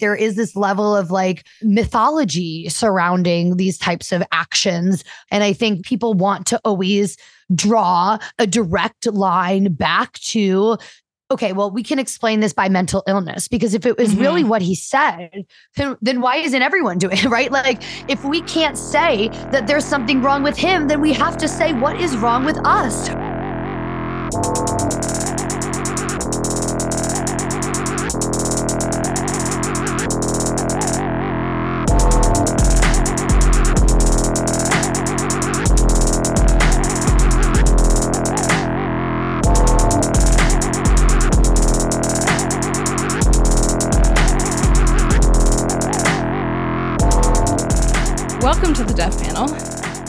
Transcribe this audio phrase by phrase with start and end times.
[0.00, 5.04] There is this level of like mythology surrounding these types of actions.
[5.30, 7.16] And I think people want to always
[7.54, 10.78] draw a direct line back to
[11.30, 14.20] okay, well, we can explain this by mental illness because if it was mm-hmm.
[14.20, 15.44] really what he said,
[15.74, 17.50] then, then why isn't everyone doing it, right?
[17.50, 21.48] Like, if we can't say that there's something wrong with him, then we have to
[21.48, 23.08] say what is wrong with us.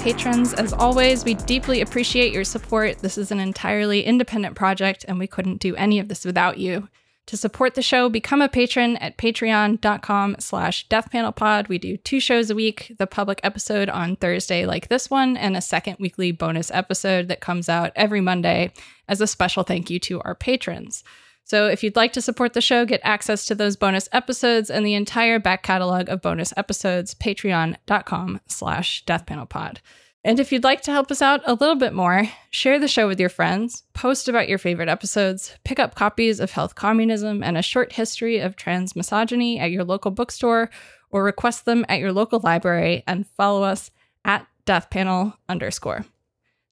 [0.05, 0.53] Patrons.
[0.53, 2.99] As always, we deeply appreciate your support.
[2.99, 6.87] This is an entirely independent project, and we couldn't do any of this without you.
[7.27, 11.67] To support the show, become a patron at patreon.com slash deathpanelpod.
[11.67, 15.57] We do two shows a week, the public episode on Thursday like this one, and
[15.57, 18.71] a second weekly bonus episode that comes out every Monday
[19.07, 21.03] as a special thank you to our patrons.
[21.45, 24.85] So if you'd like to support the show, get access to those bonus episodes and
[24.85, 29.77] the entire back catalog of bonus episodes, patreon.com slash deathpanelpod.
[30.25, 33.07] And if you'd like to help us out a little bit more, share the show
[33.07, 37.55] with your friends, post about your favorite episodes, pick up copies of Health Communism and
[37.55, 40.71] a short history of trans misogyny at your local bookstore,
[41.11, 43.91] or request them at your local library, and follow us
[44.25, 46.05] at deathpanel underscore.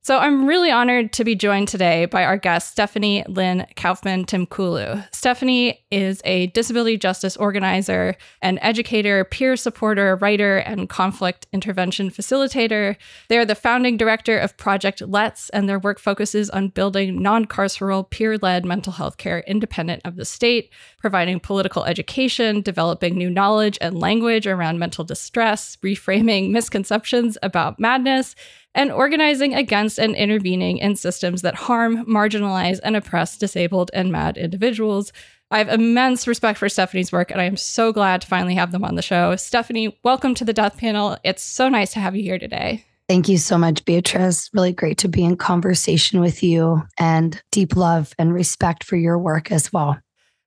[0.06, 5.08] So I'm really honored to be joined today by our guest, Stephanie Lynn Kaufman Timkulu.
[5.16, 12.98] Stephanie is a disability justice organizer, an educator, peer supporter, writer, and conflict intervention facilitator.
[13.30, 17.46] They are the founding director of Project LETS, and their work focuses on building non
[17.46, 23.30] carceral, peer led mental health care independent of the state, providing political education, developing new
[23.30, 28.36] knowledge and language around mental distress, reframing misconceptions about madness
[28.76, 34.38] and organizing against and intervening in systems that harm, marginalize, and oppress disabled and mad
[34.38, 35.12] individuals.
[35.52, 38.72] I have immense respect for Stefanie's work, and I am so glad to finally have
[38.72, 39.34] them on the show.
[39.34, 41.18] Stefanie, welcome to the Death Panel.
[41.24, 42.86] It's so nice to have you here today.
[43.08, 44.50] Thank you so much, Beatrice.
[44.53, 49.20] Really great to be in conversation with you and deep love and respect for your
[49.20, 50.00] work as well.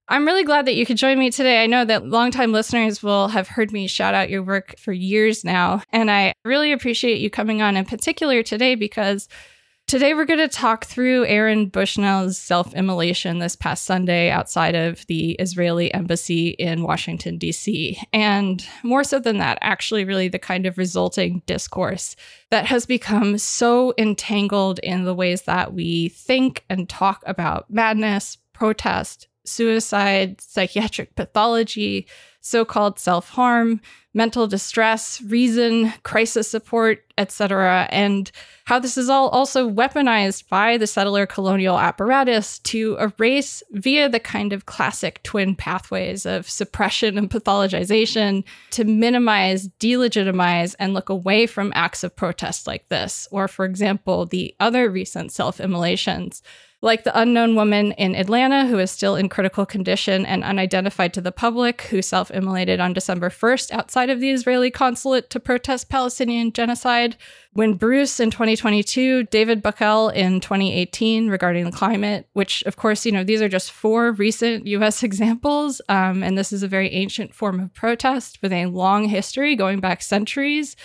[0.09, 1.63] I'm really glad that you could join me today.
[1.63, 5.45] I know that longtime listeners will have heard me shout out your work for years
[5.45, 5.83] now.
[5.91, 9.29] And I really appreciate you coming on in particular today because
[9.89, 15.05] today we're going to talk through Aaron Bushnell's self immolation this past Sunday outside of
[15.07, 18.01] the Israeli embassy in Washington, D.C.
[18.13, 22.15] And more so than that, actually, really the kind of resulting discourse
[22.51, 28.39] that has become so entangled in the ways that we think and talk about madness,
[28.53, 32.07] protest, suicide, psychiatric pathology,
[32.47, 33.81] so called self harm,
[34.15, 38.31] mental distress, reason, crisis support, etc., and
[38.65, 44.21] how this is all also weaponized by the settler colonial apparatus to erase via the
[44.21, 51.47] kind of classic twin pathways of suppression and pathologization to minimize, delegitimize, and look away
[51.47, 56.43] from acts of protest like this, or, for example, the other recent self immolations
[56.87, 61.21] like the unknown woman in Atlanta who is still in critical condition and unidentified to
[61.21, 65.91] the public, who self immolated on December 1st outside of the Israeli consulate to protest
[65.91, 67.17] Palestinian genocide.
[67.55, 73.13] Wynn Bruce in 2022, David Buckel in 2018 regarding the climate, which, of course, you
[73.13, 75.81] know, these are just four recent US examples.
[75.89, 79.81] Um, and this is a very ancient form of protest with a long history going
[79.81, 80.77] back centuries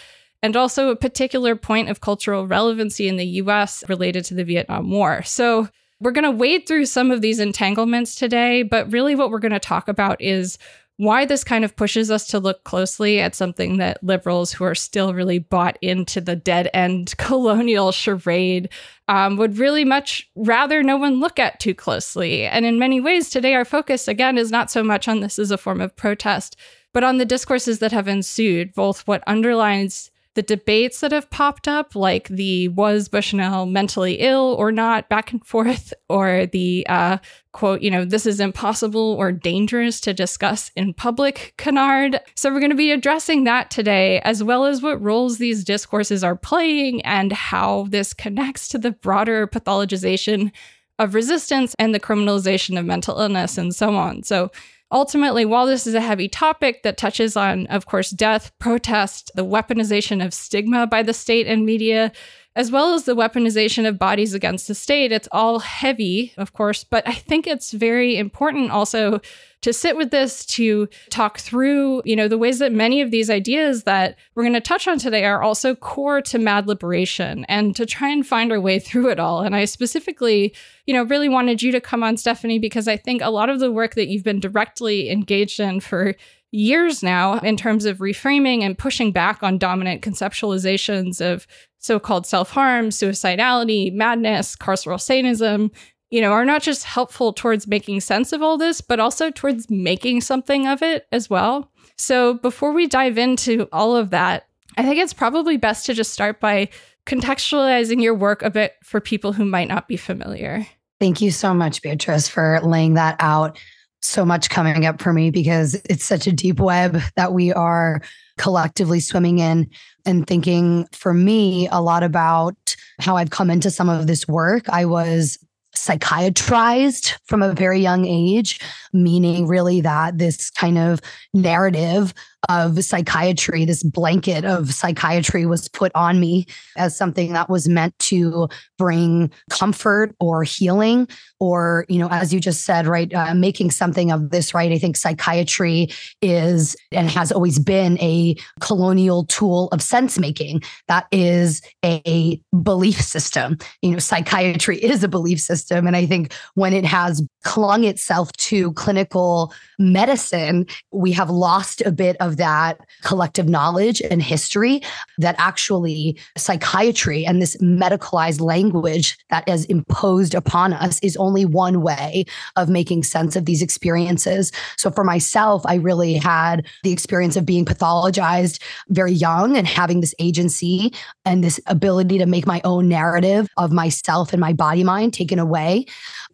[0.41, 4.89] and also a particular point of cultural relevancy in the US related to the Vietnam
[4.89, 5.21] War.
[5.23, 5.69] So
[6.01, 9.51] we're going to wade through some of these entanglements today, but really what we're going
[9.51, 10.57] to talk about is
[10.97, 14.75] why this kind of pushes us to look closely at something that liberals who are
[14.75, 18.69] still really bought into the dead end colonial charade
[19.07, 22.45] um, would really much rather no one look at too closely.
[22.45, 25.49] And in many ways, today our focus, again, is not so much on this as
[25.49, 26.55] a form of protest,
[26.93, 31.67] but on the discourses that have ensued, both what underlines the debates that have popped
[31.67, 37.17] up, like the was Bushnell mentally ill or not back and forth, or the uh,
[37.51, 42.19] quote, you know, this is impossible or dangerous to discuss in public canard.
[42.35, 46.23] So we're going to be addressing that today, as well as what roles these discourses
[46.23, 50.51] are playing and how this connects to the broader pathologization
[50.97, 54.23] of resistance and the criminalization of mental illness and so on.
[54.23, 54.51] So
[54.91, 59.45] Ultimately, while this is a heavy topic that touches on, of course, death, protest, the
[59.45, 62.11] weaponization of stigma by the state and media,
[62.55, 65.11] as well as the weaponization of bodies against the state.
[65.11, 69.21] It's all heavy, of course, but I think it's very important also
[69.61, 73.29] to sit with this, to talk through, you know, the ways that many of these
[73.29, 77.75] ideas that we're going to touch on today are also core to mad liberation and
[77.75, 79.41] to try and find our way through it all.
[79.41, 80.53] And I specifically,
[80.85, 83.59] you know, really wanted you to come on, Stefanie, because I think a lot of
[83.59, 86.15] the work that you've been directly engaged in for
[86.51, 91.47] years now in terms of reframing and pushing back on dominant conceptualizations of
[91.81, 95.71] so called self harm, suicidality, madness, carceral sadism,
[96.11, 99.69] you know, are not just helpful towards making sense of all this, but also towards
[99.69, 101.71] making something of it as well.
[101.97, 104.47] So before we dive into all of that,
[104.77, 106.69] I think it's probably best to just start by
[107.05, 110.65] contextualizing your work a bit for people who might not be familiar.
[110.99, 113.57] Thank you so much, Beatrice, for laying that out.
[114.03, 118.01] So much coming up for me because it's such a deep web that we are
[118.41, 119.69] collectively swimming in
[120.03, 122.55] and thinking for me a lot about
[122.99, 124.67] how I've come into some of this work.
[124.67, 125.37] I was
[125.75, 128.59] psychiatrized from a very young age,
[128.93, 131.01] meaning really that this kind of
[131.35, 132.15] narrative
[132.49, 136.45] of psychiatry, this blanket of psychiatry was put on me
[136.77, 138.47] as something that was meant to
[138.77, 141.07] bring comfort or healing,
[141.39, 144.71] or, you know, as you just said, right, uh, making something of this, right?
[144.71, 145.89] I think psychiatry
[146.21, 150.61] is and has always been a colonial tool of sense making.
[150.87, 153.57] That is a belief system.
[153.81, 155.87] You know, psychiatry is a belief system.
[155.87, 161.91] And I think when it has clung itself to clinical medicine, we have lost a
[161.91, 164.81] bit of that collective knowledge and history
[165.17, 171.81] that actually psychiatry and this medicalized language that is imposed upon us is only one
[171.81, 172.25] way
[172.55, 174.51] of making sense of these experiences.
[174.77, 180.01] So for myself, I really had the experience of being pathologized very young and having
[180.01, 180.93] this agency
[181.25, 185.39] and this ability to make my own narrative of myself and my body mind taken
[185.39, 185.85] away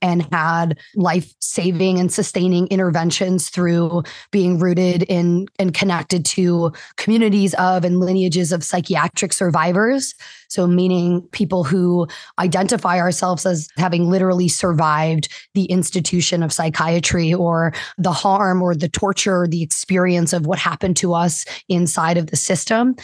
[0.02, 7.54] and had life saving and sustaining interventions through being rooted in and connected to communities
[7.56, 10.16] of and lineages of psychiatric survivors.
[10.50, 12.08] So, meaning people who
[12.40, 18.90] identify ourselves as having literally survived the institution of psychiatry or the harm or the
[18.90, 22.96] torture, or the experience of what happened to us inside of the system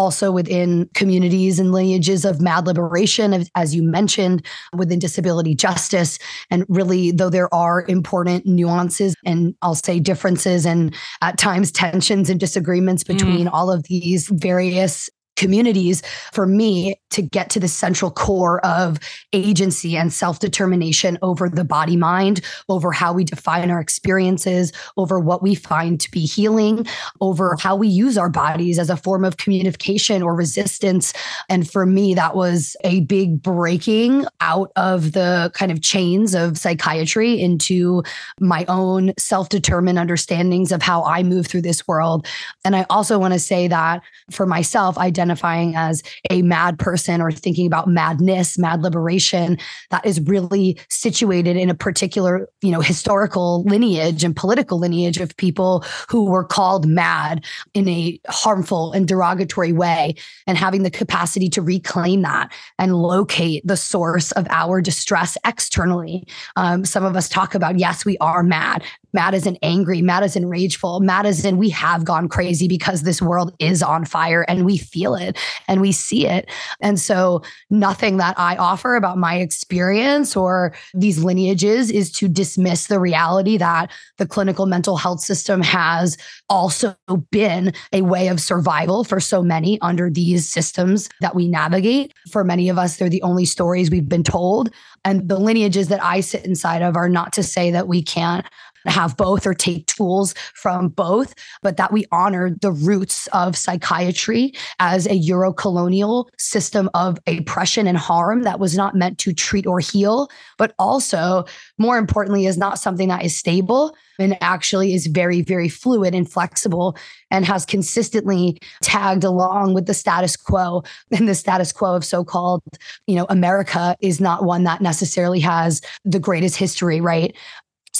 [0.00, 4.44] also within communities and lineages of mad liberation, as you mentioned,
[4.74, 6.18] within disability justice.
[6.50, 12.30] And really, though there are important nuances and I'll say differences and at times tensions
[12.30, 13.08] and disagreements mm.
[13.08, 13.50] between mm.
[13.52, 16.02] all of these various communities
[16.32, 18.98] for me to get to the central core of
[19.32, 25.18] agency and self determination over the body mind, over how we define our experiences, over
[25.18, 26.86] what we find to be healing,
[27.20, 31.12] over how we use our bodies as a form of communication or resistance.
[31.48, 36.58] And for me, that was a big breaking out of the kind of chains of
[36.58, 38.02] psychiatry into
[38.38, 42.26] my own self determined understandings of how I move through this world.
[42.64, 47.30] And I also want to say that for myself, identifying as a mad person or
[47.30, 49.58] thinking about madness, mad liberation,
[49.90, 55.36] that is really situated in a particular, you know, historical lineage and political lineage of
[55.36, 57.44] people who were called mad
[57.74, 60.14] in a harmful and derogatory way
[60.46, 66.26] and having the capacity to reclaim that and locate the source of our distress externally.
[66.56, 68.82] Um, some of us talk about, yes, we are mad.
[69.12, 73.54] Mad isn't angry, mad isn't rageful, mad isn't we have gone crazy because this world
[73.58, 76.48] is on fire and we feel it and we see it.
[76.80, 82.86] And so nothing that I offer about my experience or these lineages is to dismiss
[82.86, 86.16] the reality that the clinical mental health system has
[86.48, 86.96] also
[87.30, 92.12] been a way of survival for so many under these systems that we navigate.
[92.30, 94.70] For many of us, they're the only stories we've been told.
[95.04, 98.44] And the lineages that I sit inside of are not to say that we can't
[98.86, 104.52] have both or take tools from both, but that we honor the roots of psychiatry
[104.78, 109.80] as a Euro-colonial system of oppression and harm that was not meant to treat or
[109.80, 111.44] heal, but also,
[111.78, 116.30] more importantly, is not something that is stable and actually is very, very fluid and
[116.30, 116.96] flexible
[117.30, 120.82] and has consistently tagged along with the status quo.
[121.10, 122.62] And the status quo of so-called,
[123.06, 127.34] you know, America is not one that necessarily has the greatest history, right?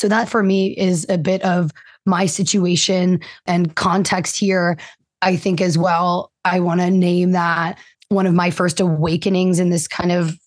[0.01, 1.73] So that for me is a bit of
[2.07, 4.79] my situation and context here.
[5.21, 7.79] I think as well, I want to name that
[8.09, 10.40] one of my first awakenings in this kind of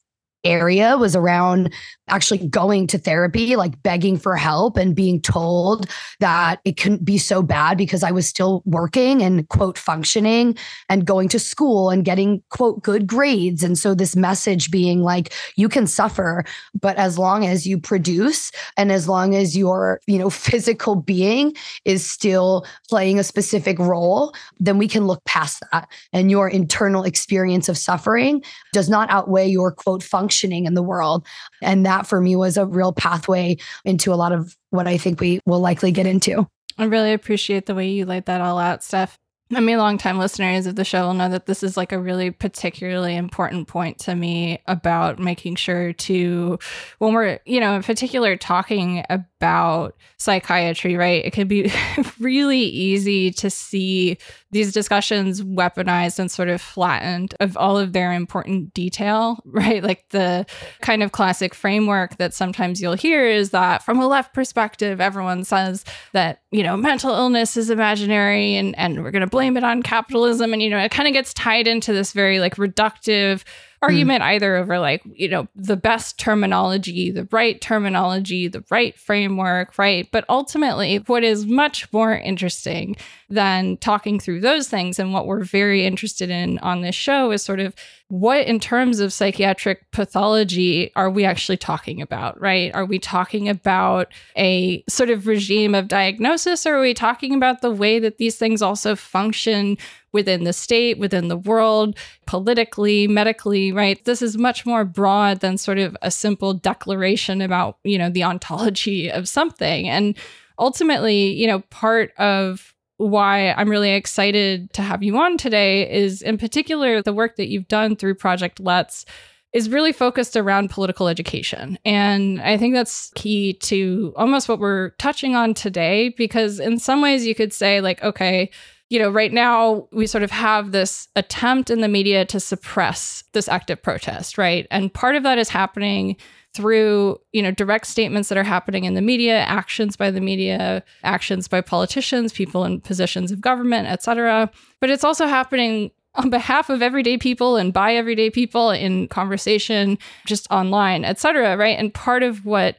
[0.44, 1.74] area was around
[2.10, 7.18] actually going to therapy, like begging for help and being told that it couldn't be
[7.18, 10.58] so bad because I was still working and quote functioning
[10.90, 13.64] and going to school and getting quote good grades.
[13.64, 16.44] And so this message being like, you can suffer,
[16.80, 21.56] but as long as you produce and as long as your, you know, physical being
[21.86, 25.88] is still playing a specific role, then we can look past that.
[26.12, 31.26] And your internal experience of suffering does not outweigh your quote functioning in the world.
[31.62, 35.20] And that for me was a real pathway into a lot of what I think
[35.20, 36.48] we will likely get into.
[36.78, 39.20] I really appreciate the way you laid that all out, Steph.
[39.56, 42.32] I mean, longtime listeners of the show will know that this is like a really
[42.32, 46.58] particularly important point to me about making sure to,
[46.98, 51.24] when we're, you know, in particular talking about psychiatry, right?
[51.24, 51.72] It can be
[52.20, 54.18] really easy to see
[54.54, 59.84] these discussions weaponized and sort of flattened of all of their important detail, right?
[59.84, 60.46] Like the
[60.82, 65.44] kind of classic framework that sometimes you'll hear is that from a left perspective, everyone
[65.44, 65.84] says
[66.14, 69.84] that, you know, mental illness is imaginary and, and we're going to blame it on
[69.84, 70.54] capitalism.
[70.54, 73.44] And, you know, it kind of gets tied into this very like reductive
[73.84, 74.28] argument mm.
[74.28, 80.08] either over like you know the best terminology the right terminology the right framework right
[80.12, 82.96] but ultimately what is much more interesting
[83.30, 87.44] than talking through those things and what we're very interested in on this show is
[87.44, 87.76] sort of
[88.08, 93.50] what in terms of psychiatric pathology are we actually talking about right are we talking
[93.50, 98.18] about a sort of regime of diagnosis or are we talking about the way that
[98.18, 99.78] these things also function
[100.14, 104.04] within the state, within the world, politically, medically, right?
[104.06, 108.24] This is much more broad than sort of a simple declaration about, you know, the
[108.24, 109.90] ontology of something.
[109.90, 110.16] And
[110.58, 116.22] ultimately, you know, part of why I'm really excited to have you on today is
[116.22, 119.06] in particular the work that you've done through Project LETS
[119.52, 121.78] is really focused around political education.
[121.86, 127.02] And I think that's key to almost what we're touching on today, because in some
[127.02, 128.50] ways you could say, like, okay,
[128.90, 133.24] you know, right now we sort of have this attempt in the media to suppress
[133.34, 134.68] this active protest, right?
[134.70, 136.16] And part of that is happening
[136.54, 140.84] through, you know, direct statements that are happening in the media, actions by the media,
[141.04, 144.52] actions by politicians, people in positions of government, et cetera.
[144.80, 149.98] But it's also happening on behalf of everyday people and by everyday people in conversation,
[150.28, 151.80] just online, et cetera, right?
[151.80, 152.78] And part of what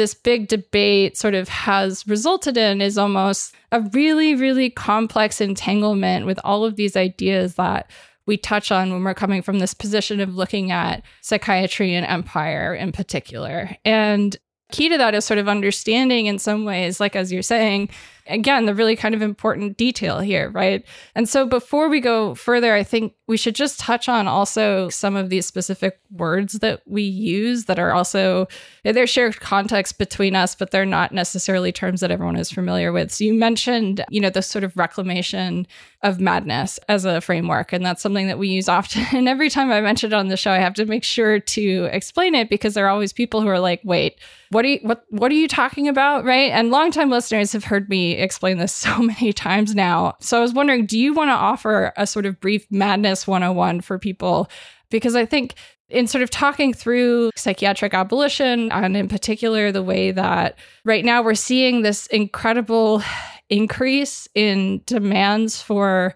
[0.00, 6.24] this big debate sort of has resulted in is almost a really, really complex entanglement
[6.24, 7.90] with all of these ideas that
[8.24, 12.74] we touch on when we're coming from this position of looking at psychiatry and empire
[12.74, 13.76] in particular.
[13.84, 14.34] And
[14.72, 17.90] key to that is sort of understanding in some ways, like as you're saying,
[18.30, 20.84] again, the really kind of important detail here, right?
[21.14, 25.16] And so before we go further, I think we should just touch on also some
[25.16, 28.48] of these specific words that we use that are also
[28.82, 33.12] they're shared context between us, but they're not necessarily terms that everyone is familiar with.
[33.12, 35.66] So you mentioned, you know, the sort of reclamation
[36.02, 37.72] of madness as a framework.
[37.72, 39.06] And that's something that we use often.
[39.20, 41.88] And every time I mention it on the show, I have to make sure to
[41.92, 44.18] explain it because there are always people who are like, wait,
[44.50, 46.24] what are you what what are you talking about?
[46.24, 46.50] Right.
[46.50, 50.16] And longtime listeners have heard me explain this so many times now.
[50.20, 53.80] So I was wondering, do you want to offer a sort of brief madness 101
[53.80, 54.50] for people?
[54.90, 55.54] Because I think
[55.88, 61.22] in sort of talking through psychiatric abolition and in particular the way that right now
[61.22, 63.02] we're seeing this incredible
[63.50, 66.14] increase in demands for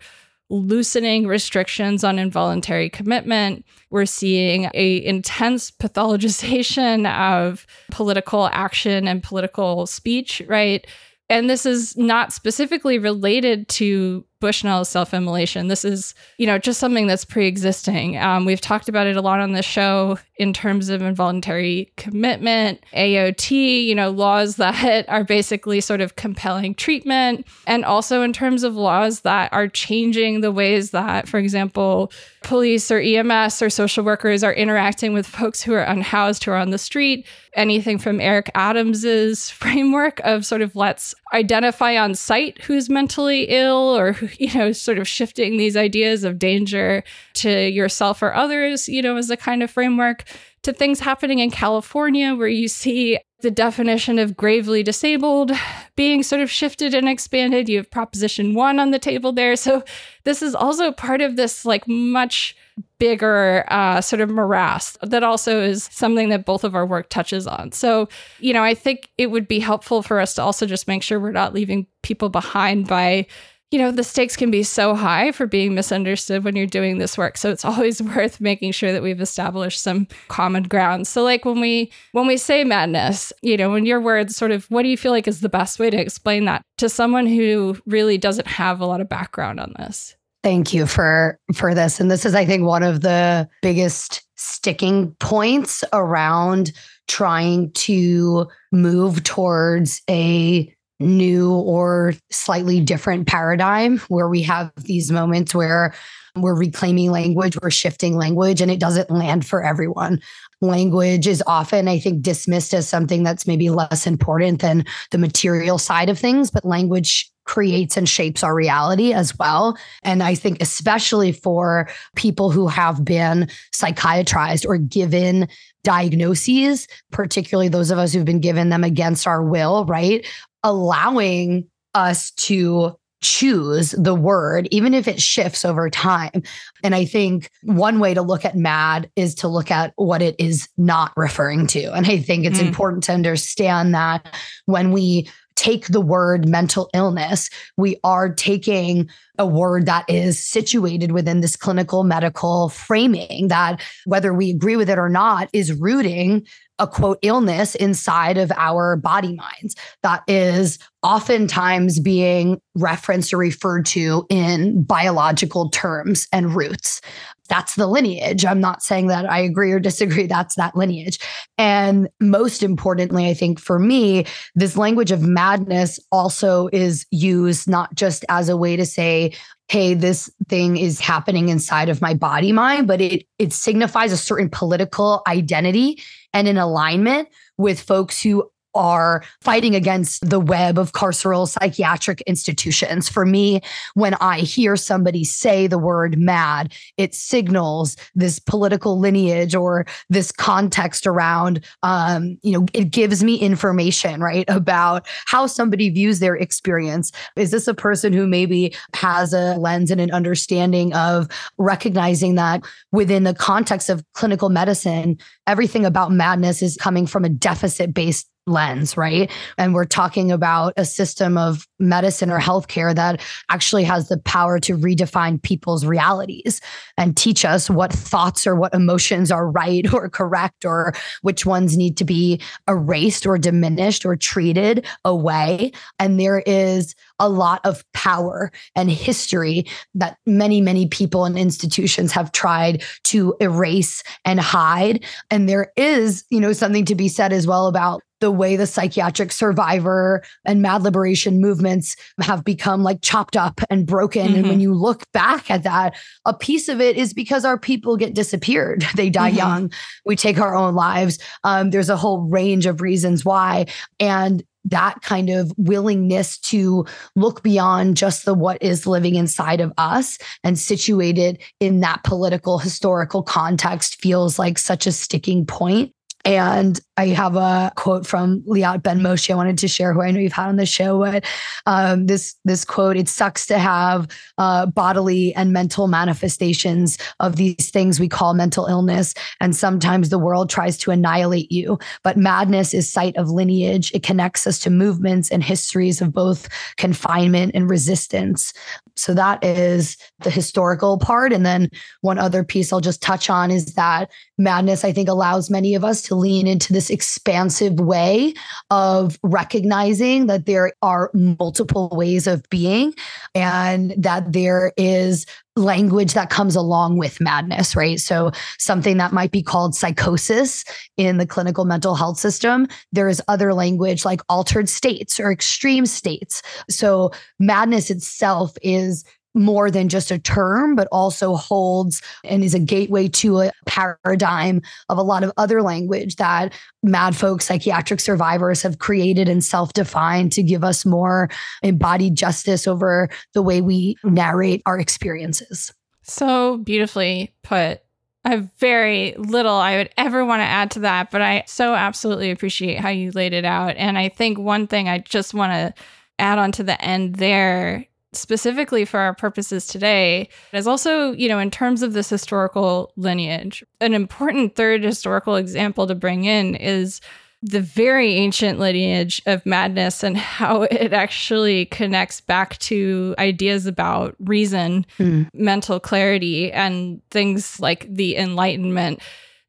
[0.51, 3.65] loosening restrictions on involuntary commitment.
[3.91, 10.87] We're seeing a intense pathologization of political action and political speech, right?
[11.31, 15.69] And this is not specifically related to Bushnell's self-immolation.
[15.69, 18.19] This is, you know, just something that's pre-existing.
[18.19, 22.85] Um, we've talked about it a lot on the show in terms of involuntary commitment,
[22.93, 28.65] AOT, you know, laws that are basically sort of compelling treatment, and also in terms
[28.65, 34.05] of laws that are changing the ways that, for example, police or EMS or social
[34.05, 37.27] workers are interacting with folks who are unhoused, who are on the street.
[37.55, 43.97] Anything from Eric Adams's framework of sort of let's identify on site who's mentally ill
[43.97, 47.03] or you know, sort of shifting these ideas of danger
[47.35, 50.25] to yourself or others, you know, as a kind of framework
[50.63, 55.53] to things happening in California where you see the definition of gravely disabled
[55.97, 57.69] being sort of shifted and expanded.
[57.69, 59.55] You have Proposition 1 on the table there.
[59.55, 59.85] So
[60.25, 62.57] this is also part of this like much
[62.99, 67.47] bigger uh, sort of morass that also is something that both of our work touches
[67.47, 67.71] on.
[67.71, 68.09] So,
[68.41, 71.21] you know, I think it would be helpful for us to also just make sure
[71.21, 73.27] we're not leaving people behind by
[73.75, 77.19] you know, the stakes can be so high for being misunderstood when you're doing this
[77.19, 77.37] work.
[77.37, 81.09] So it's always worth making sure that we've established some common ground.
[81.09, 84.65] So like when we when we say madness, you know, in your words, sort of
[84.67, 87.77] what do you feel like is the best way to explain that to someone who
[87.85, 90.15] really doesn't have a lot of background on this?
[90.45, 91.99] Thank you for for this.
[91.99, 96.73] And this is I think one of the biggest sticking points around
[97.09, 100.74] trying to move towards a
[101.05, 105.95] new or slightly different paradigm where we have these moments where
[106.37, 110.21] we're reclaiming language, we're shifting language, and it doesn't land for everyone.
[110.61, 115.79] Language is often, I think, dismissed as something that's maybe less important than the material
[115.79, 119.77] side of things, but language creates and shapes our reality as well.
[120.03, 125.49] And I think, especially for people who have been psychiatrized or given
[125.85, 130.27] diagnoses, particularly those of us who've been given them against our will, right?
[130.65, 136.43] Allowing us to choose the word, even if it shifts over time.
[136.83, 140.37] And I think one way to look at mad is to look at what it
[140.39, 141.93] is not referring to.
[141.95, 142.67] And I think it's mm.
[142.67, 149.47] important to understand that when we take the word mental illness, we are taking a
[149.47, 154.99] word that is situated within this clinical medical framing that, whether we agree with it
[154.99, 156.47] or not, is rooting
[156.79, 163.87] a quote illness inside of our body minds that is oftentimes being referenced or referred
[163.87, 167.01] to in biological terms and roots.
[167.49, 168.47] That's the lineage.
[168.47, 170.27] I'm not saying that I agree or disagree.
[170.27, 171.19] That's that lineage.
[171.59, 174.25] And most importantly, I think for me,
[174.55, 179.24] this language of madness also is used not just as a way to say,
[179.69, 184.17] hey, this thing is happening inside of my body mind, but it it signifies a
[184.17, 186.03] certain political identity
[186.33, 193.09] and an alignment with folks who are fighting against the web of carceral psychiatric institutions.
[193.09, 193.61] For me,
[193.95, 200.33] when I hear somebody say the word mad, it signals this political lineage or this
[200.33, 206.37] context around, um, you know, it gives me information, right, about how somebody views their
[206.37, 207.13] experience.
[207.37, 211.29] Is this a person who maybe has a lens and an understanding of
[211.59, 212.63] recognizing that
[212.93, 218.29] within the context of clinical medicine, everything about madness is coming from a deficit based
[218.47, 219.31] lens, right?
[219.57, 224.59] And we're talking about a system of medicine or healthcare that actually has the power
[224.61, 226.61] to redefine people's realities
[226.99, 230.93] and teach us what thoughts or what emotions are right or correct or
[231.23, 235.73] which ones need to be erased or diminished or treated away.
[235.99, 242.13] And there is a lot of power and history that many, many people and institutions
[242.13, 245.05] have tried to erase and hide.
[245.31, 248.67] And there is, you know, something to be said as well about the way the
[248.67, 254.29] psychiatric survivor and mad liberation movements have become like chopped up and broken.
[254.29, 254.35] Mm-hmm.
[254.37, 254.61] And when mm-hmm.
[254.63, 258.87] you look back at that, a piece of it is because our people get disappeared.
[258.95, 259.39] They die mm-hmm.
[259.39, 259.73] young.
[260.07, 261.19] We take our own lives.
[261.43, 263.67] Um, there's a whole range of reasons why.
[264.01, 269.73] And that kind of willingness to look beyond just the what is living inside of
[269.79, 275.93] us and situated in that political historical context feels like such a sticking point.
[276.25, 280.13] And I have a quote from Liat Ben Moshe I wanted to share, who I
[280.13, 281.01] know you've had on the show.
[281.01, 281.25] But
[281.67, 284.07] um, this this quote: "It sucks to have
[284.39, 290.19] uh, bodily and mental manifestations of these things we call mental illness, and sometimes the
[290.19, 291.79] world tries to annihilate you.
[292.05, 293.91] But madness is site of lineage.
[293.93, 298.53] It connects us to movements and histories of both confinement and resistance.
[298.97, 301.33] So that is the historical part.
[301.33, 301.69] And then
[302.03, 305.85] one other piece I'll just touch on is that madness, I think, allows many of
[305.85, 308.35] us to lean into this expansive way
[308.71, 312.95] of recognizing that there are multiple ways of being
[313.35, 318.01] and that there is language that comes along with madness, right?
[318.01, 320.65] So, something that might be called psychosis
[320.97, 325.87] in the clinical mental health system, there is other language like altered states or extreme
[325.87, 326.43] states.
[326.69, 332.59] So, madness itself is more than just a term, but also holds and is a
[332.59, 338.63] gateway to a paradigm of a lot of other language that mad folk psychiatric survivors
[338.63, 341.29] have created and self defined to give us more
[341.63, 345.73] embodied justice over the way we narrate our experiences.
[346.03, 347.81] So beautifully put.
[348.27, 351.75] I have very little I would ever want to add to that, but I so
[351.75, 353.77] absolutely appreciate how you laid it out.
[353.77, 355.75] And I think one thing I just want to
[356.19, 361.39] add on to the end there specifically for our purposes today is also, you know,
[361.39, 363.65] in terms of this historical lineage.
[363.81, 367.01] An important third historical example to bring in is
[367.43, 374.17] the very ancient lineage of madness and how it actually connects back to ideas about
[374.19, 375.29] reason, mm.
[375.35, 379.01] mental clarity, and things like the Enlightenment.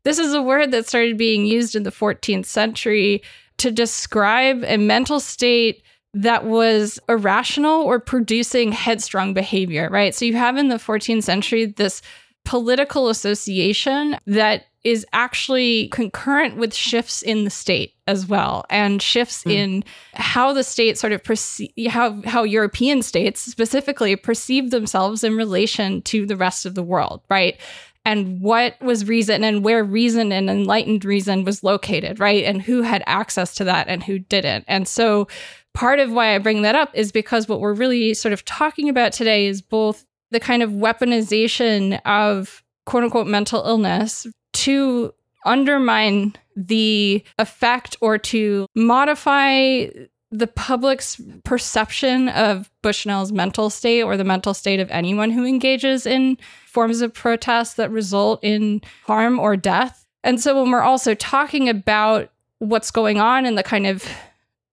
[0.03, 3.23] This is a word that started being used in the 14th century
[3.57, 5.81] to describe a mental state
[6.15, 10.15] that was irrational or producing headstrong behavior, right?
[10.15, 12.01] So you have in the 14th century this
[12.45, 19.43] political association that is actually concurrent with shifts in the state as well and shifts
[19.43, 19.51] mm.
[19.51, 25.35] in how the state sort of perceive how how European states specifically perceive themselves in
[25.35, 27.59] relation to the rest of the world, right?
[28.05, 32.43] And what was reason and where reason and enlightened reason was located, right?
[32.43, 34.65] And who had access to that and who didn't.
[34.67, 35.27] And so
[35.75, 38.89] part of why I bring that up is because what we're really sort of talking
[38.89, 45.13] about today is both the kind of weaponization of quote unquote mental illness to
[45.45, 49.85] undermine the effect or to modify
[50.31, 56.05] the public's perception of Bushnell's mental state or the mental state of anyone who engages
[56.05, 60.05] in forms of protest that result in harm or death.
[60.23, 64.03] And so when we're also talking about what's going on in the kind of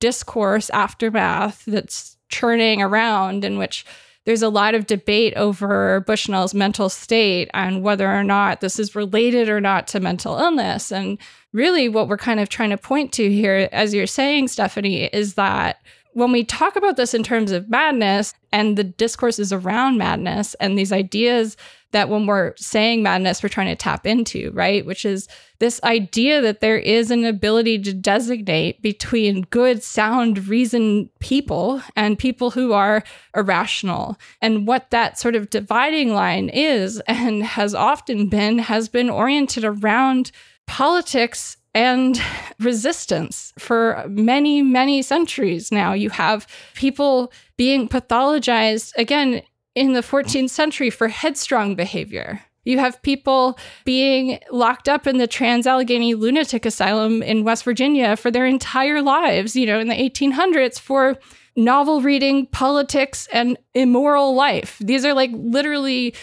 [0.03, 3.87] discourse aftermath that's churning around in which
[4.27, 8.97] there's a lot of debate over Bushnell's mental state and whether or not this is
[8.97, 10.91] related or not to mental illness.
[10.91, 11.19] And
[11.53, 15.35] really, what we're kind of trying to point to here, as you're saying, Stefanie, is
[15.35, 15.81] that
[16.15, 20.79] when we talk about this in terms of madness and the discourses around madness and
[20.79, 21.57] these ideas
[21.93, 24.85] that when we're saying madness, we're trying to tap into, right?
[24.85, 31.11] Which is this idea that there is an ability to designate between good, sound, reason
[31.21, 33.05] people and people who are
[33.37, 34.19] irrational.
[34.41, 39.65] And what that sort of dividing line is and has often been, has been oriented
[39.65, 40.33] around
[40.67, 42.21] politics and
[42.59, 45.93] resistance for many, many centuries now.
[45.93, 49.43] You have people being pathologized, again,
[49.75, 52.43] in the 14th century for headstrong behavior.
[52.65, 58.17] You have people being locked up in the Trans Allegheny Lunatic Asylum in West Virginia
[58.17, 61.19] for their entire lives, you know, in the 1800s for
[61.57, 64.79] novel reading, politics, and immoral life.
[64.81, 66.15] These are like literally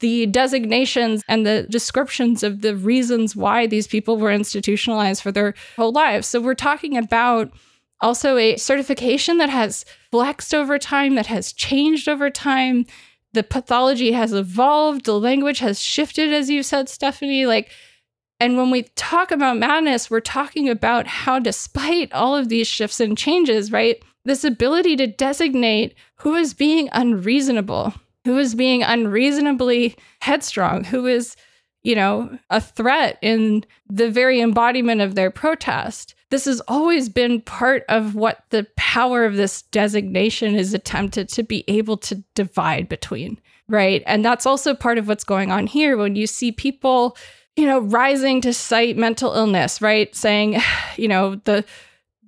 [0.00, 5.54] the designations and the descriptions of the reasons why these people were institutionalized for their
[5.76, 6.26] whole lives.
[6.26, 7.50] So we're talking about
[8.00, 12.86] also a certification that has flexed over time, that has changed over time.
[13.32, 17.46] The pathology has evolved, the language has shifted, as you said, Stefanie.
[17.46, 17.70] Like,
[18.40, 23.00] and when we talk about madness, we're talking about how, despite all of these shifts
[23.00, 27.94] and changes, right, this ability to designate who is being unreasonable,
[28.28, 31.34] who is being unreasonably headstrong, who is,
[31.82, 37.40] you know, a threat in the very embodiment of their protest this has always been
[37.40, 42.88] part of what the power of this designation is attempted to be able to divide
[42.88, 44.02] between, right?
[44.06, 47.16] And that's also part of what's going on here when you see people,
[47.56, 50.14] you know, rising to cite mental illness, right?
[50.14, 50.60] Saying,
[50.96, 51.64] you know, the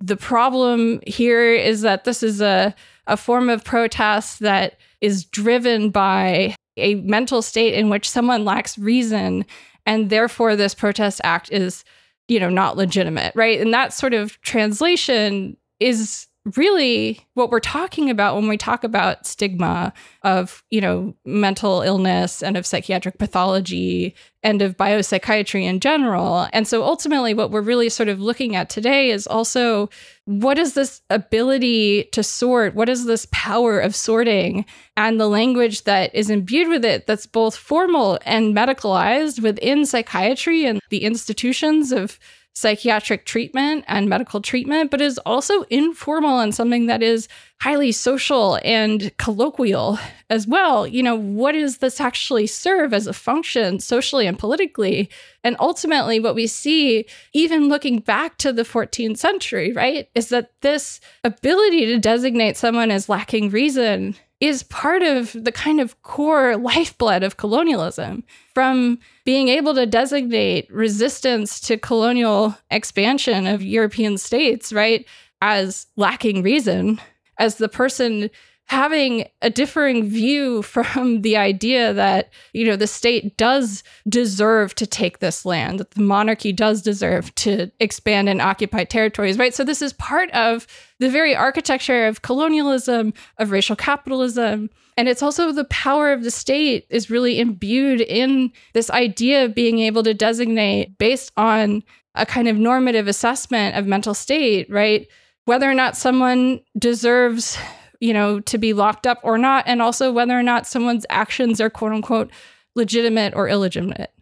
[0.03, 2.75] the problem here is that this is a
[3.07, 8.79] a form of protest that is driven by a mental state in which someone lacks
[8.79, 9.45] reason
[9.87, 11.85] and therefore this protest act is
[12.31, 13.61] you know, not legitimate, right?
[13.61, 19.27] And that sort of translation is really what we're talking about when we talk about
[19.27, 26.49] stigma of you know mental illness and of psychiatric pathology and of biopsychiatry in general.
[26.55, 29.91] And so ultimately what we're really sort of looking at today is also
[30.25, 32.75] what is this ability to sort?
[32.75, 34.65] What is this power of sorting
[34.97, 40.65] and the language that is imbued with it that's both formal and medicalized within psychiatry
[40.65, 42.19] and the institutions of
[42.55, 47.29] psychiatric treatment and medical treatment, but is also informal and something that is
[47.61, 50.87] highly social and colloquial as well.
[50.87, 55.11] You know, what does this actually serve as a function socially and politically?
[55.45, 60.53] And ultimately, what we see, even looking back to the 14th century, right, is that
[60.61, 66.57] this ability to designate someone as lacking reason is part of the kind of core
[66.57, 68.25] lifeblood of colonialism.
[68.55, 75.07] From being able to designate resistance to colonial expansion of European states, right,
[75.43, 77.01] as lacking reason,
[77.39, 78.31] as the person
[78.71, 84.87] having a differing view from the idea that you know the state does deserve to
[84.87, 89.65] take this land that the monarchy does deserve to expand and occupy territories right so
[89.65, 90.67] this is part of
[91.01, 96.31] the very architecture of colonialism of racial capitalism and it's also the power of the
[96.31, 101.83] state is really imbued in this idea of being able to designate based on
[102.15, 105.09] a kind of normative assessment of mental state, right?
[105.45, 107.57] Whether or not someone deserves,
[108.01, 111.61] you know, to be locked up or not, and also whether or not someone's actions
[111.61, 112.31] are quote unquote
[112.75, 114.13] legitimate or illegitimate.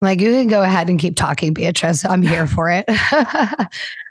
[0.00, 2.04] Like you can go ahead and keep talking, Beatrice.
[2.04, 2.88] I'm here for it.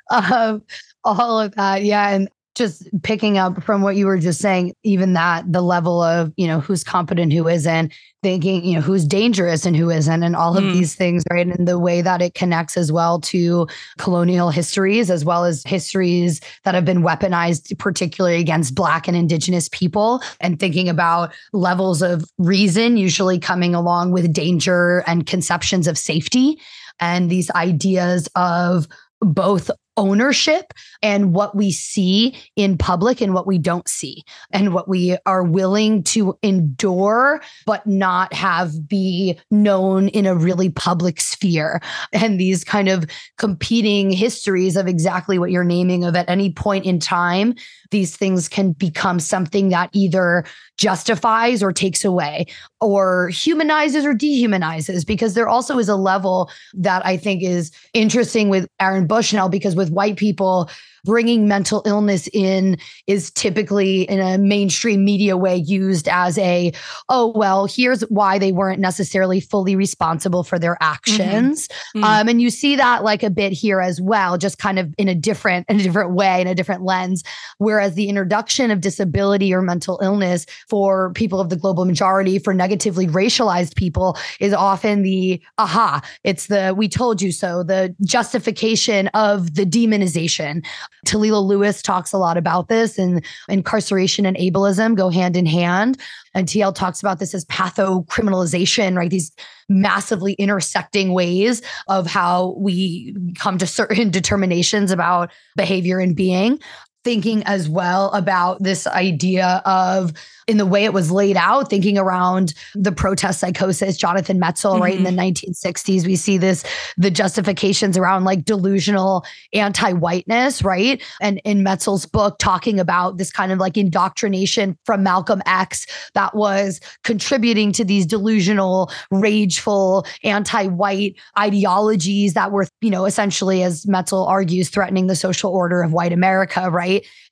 [0.09, 0.63] um,
[1.03, 1.83] all of that.
[1.83, 2.09] Yeah.
[2.09, 6.33] And just picking up from what you were just saying, even that the level of,
[6.35, 10.35] you know, who's competent, who isn't, thinking, you know, who's dangerous and who isn't, and
[10.35, 10.73] all of mm.
[10.73, 11.47] these things, right?
[11.47, 16.41] And the way that it connects as well to colonial histories, as well as histories
[16.63, 22.25] that have been weaponized, particularly against Black and Indigenous people, and thinking about levels of
[22.37, 26.59] reason usually coming along with danger and conceptions of safety
[26.99, 28.87] and these ideas of
[29.21, 34.87] both ownership and what we see in public and what we don't see and what
[34.87, 41.81] we are willing to endure but not have be known in a really public sphere.
[42.13, 43.05] And these kind of
[43.37, 47.55] competing histories of exactly what you're naming of at any point in time
[47.91, 50.43] these things can become something that either
[50.77, 52.45] justifies or takes away
[52.79, 58.49] or humanizes or dehumanizes because there also is a level that I think is interesting
[58.49, 60.69] with Aaron Bushnell because with white people
[61.03, 66.71] bringing mental illness in is typically in a mainstream media way used as a,
[67.09, 71.67] oh, well, here's why they weren't necessarily fully responsible for their actions.
[71.67, 71.99] Mm-hmm.
[71.99, 72.03] Mm-hmm.
[72.03, 75.07] Um, and you see that like a bit here as well, just kind of in
[75.07, 77.23] a different, in a different way, in a different lens.
[77.57, 82.53] Whereas the introduction of disability or mental illness for people of the global majority, for
[82.53, 89.07] negatively racialized people, is often the aha, it's the we told you so, the justification
[89.09, 90.65] of the demonization
[91.05, 95.99] Talila Lewis talks a lot about this, and incarceration and ableism go hand in hand.
[96.33, 99.09] And TL talks about this as patho criminalization, right?
[99.09, 99.31] These
[99.67, 106.59] massively intersecting ways of how we come to certain determinations about behavior and being
[107.03, 110.13] thinking as well about this idea of
[110.47, 114.81] in the way it was laid out, thinking around the protest psychosis, Jonathan Metzl, mm-hmm.
[114.81, 116.07] right in the 1960s, mm-hmm.
[116.07, 116.63] we see this,
[116.97, 121.01] the justifications around like delusional anti-whiteness, right?
[121.21, 125.85] And in Metzl's book, talking about this kind of like indoctrination from Malcolm X
[126.15, 133.85] that was contributing to these delusional, rageful, anti-white ideologies that were, you know, essentially, as
[133.85, 136.90] Metzl argues, threatening the social order of white America, right?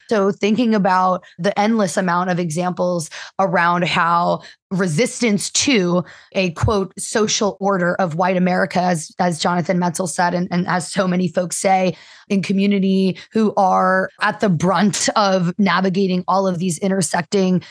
[0.10, 4.42] So, thinking about the endless amount of examples around how
[4.72, 10.48] resistance to a quote social order of white America, as, as Jonathan Metzl said, and,
[10.50, 11.96] and as so many folks say
[12.28, 17.62] in community who are at the brunt of navigating all of these intersecting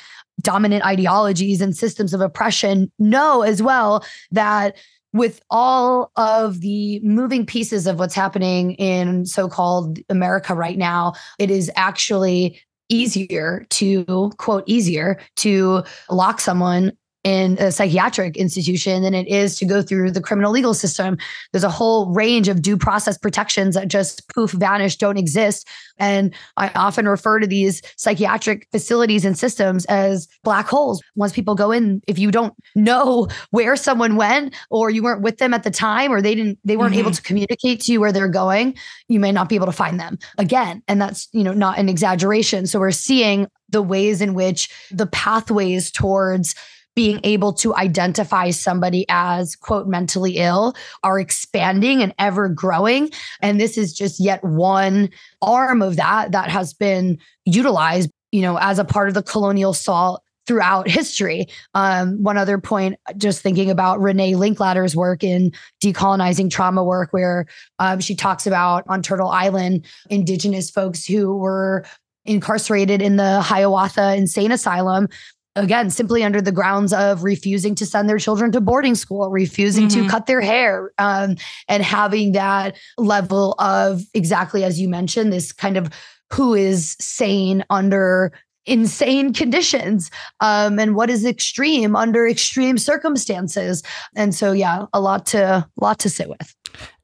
[0.41, 4.77] dominant ideologies and systems of oppression, know as well that
[5.13, 11.51] with all of the moving pieces of what's happening in so-called America right now, it
[11.51, 16.93] is actually easier to quote easier to lock someone
[17.25, 21.19] in a psychiatric institution than it is to go through the criminal legal system.
[21.53, 25.67] There's a whole range of due process protections that just poof vanish, don't exist.
[25.99, 31.03] And I often refer to these psychiatric facilities and systems as black holes.
[31.17, 35.39] Once people go in, if you don't know where someone went or you weren't with
[35.39, 37.01] them at the time or they didn't they weren't mm-hmm.
[37.01, 38.77] able to communicate to you where they're going,
[39.09, 40.83] you may not be able to find them again.
[40.87, 42.67] And that's, you know, not an exaggeration.
[42.67, 46.55] So we're seeing the ways in which the pathways towards
[46.99, 53.09] being able to identify somebody as quote mentally ill are expanding and ever growing
[53.41, 55.09] and this is just yet one
[55.41, 59.71] arm of that that has been utilized you know as a part of the colonial
[59.71, 61.47] assault throughout history.
[61.75, 65.53] Um, one other point, just thinking about Renee Linklater's work in
[65.85, 67.45] decolonizing trauma work, where
[67.79, 71.85] um, she talks about on Turtle Island, Indigenous folks who were
[72.25, 75.09] incarcerated in the Hiawatha Insane Asylum
[75.57, 79.89] again, simply under the grounds of refusing to send their children to boarding school, refusing
[79.89, 80.05] mm-hmm.
[80.05, 81.37] to cut their hair, um,
[81.69, 85.91] and having that level of exactly as you mentioned, this kind of
[86.33, 88.33] who is sane under
[88.69, 93.83] insane conditions um, and what is extreme under extreme circumstances
[94.15, 96.55] and so yeah a lot to a lot to sit with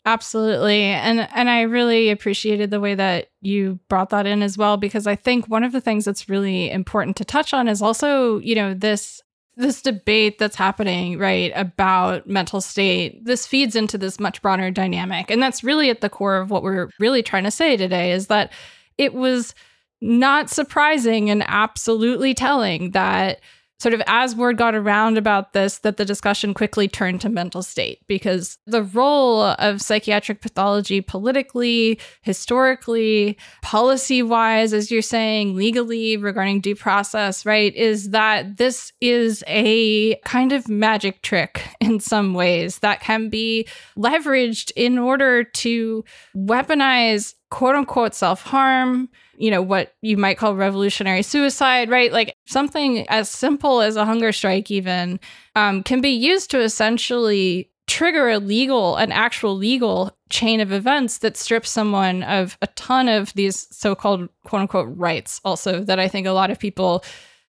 [0.07, 0.83] Absolutely.
[0.83, 5.07] And and I really appreciated the way that you brought that in as well because
[5.07, 8.55] I think one of the things that's really important to touch on is also, you
[8.55, 9.23] know, this
[9.57, 13.25] this debate that's happening, right, about mental state.
[13.25, 15.31] This feeds into this much broader dynamic.
[15.31, 18.27] And that's really at the core of what we're really trying to say today is
[18.27, 18.53] that
[18.99, 19.55] it was
[20.01, 23.41] not surprising and absolutely telling that
[23.85, 27.63] sort of as word got around about this, that the discussion quickly turned to mental
[27.63, 36.17] state because the role of psychiatric pathology politically, historically, policy wise, as you're saying, legally
[36.17, 42.33] regarding due process, right, is that this is a kind of magic trick in some
[42.33, 43.69] ways that can be
[43.99, 46.03] leveraged in order to
[46.35, 52.13] weaponize quote unquote self harm, you know, what you might call revolutionary suicide, right?
[52.13, 55.21] Like something as simple as a hunger strike, even,
[55.57, 61.19] um, can be used to essentially trigger a legal, an actual legal chain of events
[61.19, 65.99] that strips someone of a ton of these so called quote unquote rights, also, that
[65.99, 67.05] I think a lot of people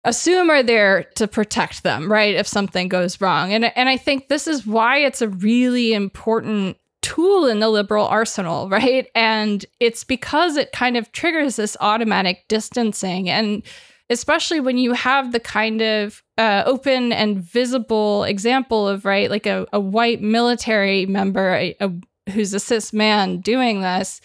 [0.03, 2.35] assume are there to protect them, right?
[2.35, 3.53] If something goes wrong.
[3.53, 8.07] And, and I think this is why it's a really important tool in the liberal
[8.07, 9.07] arsenal, right?
[9.13, 13.29] And it's because it kind of triggers this automatic distancing.
[13.29, 13.63] And
[14.09, 19.45] especially when you have the kind of uh, open and visible example of, right, like
[19.45, 21.91] a, a white military member a, a,
[22.31, 24.19] who's a cis man doing this.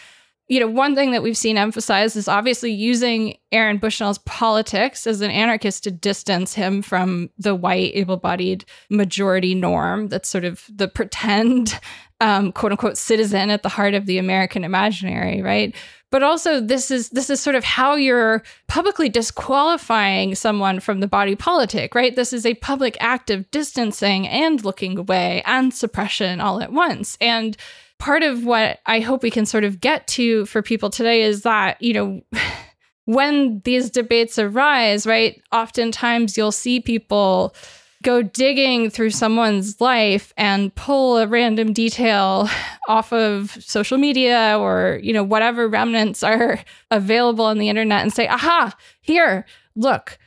[0.49, 5.21] You know, one thing that we've seen emphasized is obviously using Aaron Bushnell's politics as
[5.21, 10.65] an anarchist to distance him from the white, able bodied majority norm that's sort of
[10.69, 11.79] the pretend
[12.21, 15.75] um, quote unquote citizen at the heart of the American imaginary, right?
[16.11, 21.07] But also this is this is sort of how you're publicly disqualifying someone from the
[21.07, 22.15] body politic, right?
[22.15, 27.17] This is a public act of distancing and looking away and suppression all at once.
[27.21, 27.57] And
[27.99, 31.43] part of what I hope we can sort of get to for people today is
[31.43, 32.21] that, you know,
[33.05, 37.55] when these debates arise, right, oftentimes you'll see people
[38.03, 42.49] go digging through someone's life and pull a random detail
[42.89, 46.59] off of social media or you know whatever remnants are
[46.91, 49.45] available on the internet and say aha here
[49.77, 50.19] look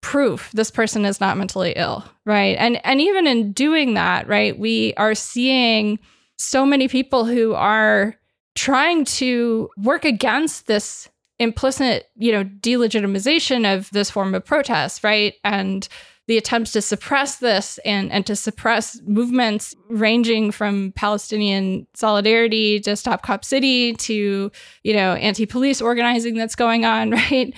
[0.00, 2.56] proof this person is not mentally ill right?
[2.58, 5.98] And and even in doing that right we are seeing
[6.36, 8.14] so many people who are
[8.54, 15.34] trying to work against this implicit you know delegitimization of this form of protest right?
[15.44, 15.88] And
[16.26, 22.96] the attempts to suppress this and, and to suppress movements ranging from Palestinian solidarity to
[22.96, 24.50] Stop Cop City to,
[24.82, 27.54] you know, anti-police organizing that's going on, right?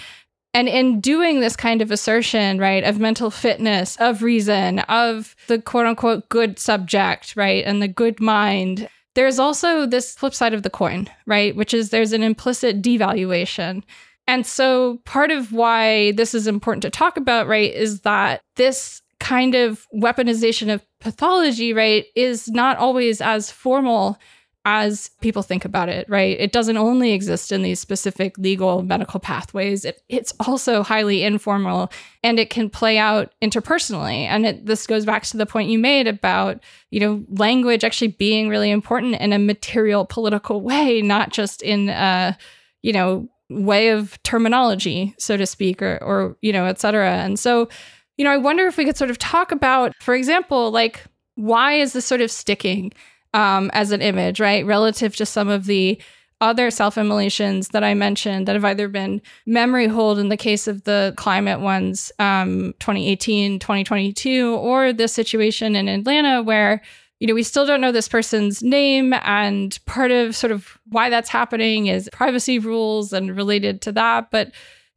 [0.54, 5.60] And in doing this kind of assertion, right, of mental fitness, of reason, of the
[5.60, 10.62] quote unquote good subject, right, and the good mind, there's also this flip side of
[10.62, 13.82] the coin, right, which is there's an implicit devaluation
[14.28, 19.00] and so part of why this is important to talk about, right, is that this
[19.18, 24.18] kind of weaponization of pathology, right, is not always as formal
[24.66, 26.38] as people think about it, right?
[26.38, 29.86] It doesn't only exist in these specific legal medical pathways.
[29.86, 31.90] It, it's also highly informal
[32.22, 34.24] and it can play out interpersonally.
[34.24, 38.08] And it, this goes back to the point you made about, you know, language actually
[38.08, 42.36] being really important in a material political way, not just in a,
[42.82, 47.10] you know, way of terminology, so to speak, or, or you know, et cetera.
[47.10, 47.68] And so,
[48.16, 51.02] you know, I wonder if we could sort of talk about, for example, like
[51.34, 52.92] why is this sort of sticking
[53.32, 56.00] um, as an image, right, relative to some of the
[56.40, 60.84] other self-immolations that I mentioned that have either been memory holed in the case of
[60.84, 66.80] the climate ones, um, 2018, 2022, or the situation in Atlanta where
[67.20, 69.12] you know, we still don't know this person's name.
[69.22, 74.30] And part of sort of why that's happening is privacy rules and related to that.
[74.30, 74.52] But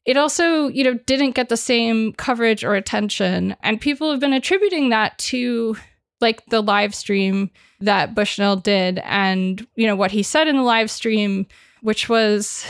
[0.05, 3.55] it also, you know, didn't get the same coverage or attention.
[3.61, 5.75] And people have been attributing that to
[6.19, 10.63] like the live stream that Bushnell did and, you know, what he said in the
[10.63, 11.47] live stream,
[11.81, 12.65] which was,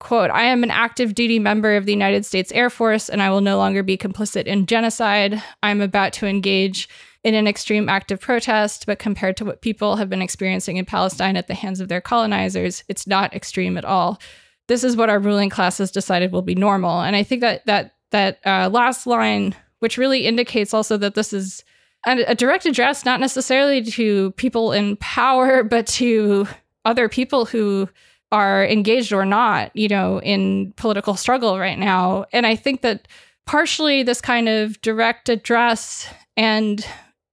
[0.00, 3.30] quote, I am an active duty member of the United States Air Force and I
[3.30, 5.42] will no longer be complicit in genocide.
[5.62, 6.88] I'm about to engage
[7.24, 10.84] in an extreme act of protest, but compared to what people have been experiencing in
[10.84, 14.20] Palestine at the hands of their colonizers, it's not extreme at all.
[14.68, 17.00] This is what our ruling class has decided will be normal.
[17.00, 21.32] And I think that that that uh, last line, which really indicates also that this
[21.32, 21.64] is
[22.06, 26.46] a, a direct address, not necessarily to people in power, but to
[26.84, 27.88] other people who
[28.30, 32.26] are engaged or not, you know, in political struggle right now.
[32.32, 33.08] And I think that
[33.46, 36.06] partially this kind of direct address
[36.36, 36.84] and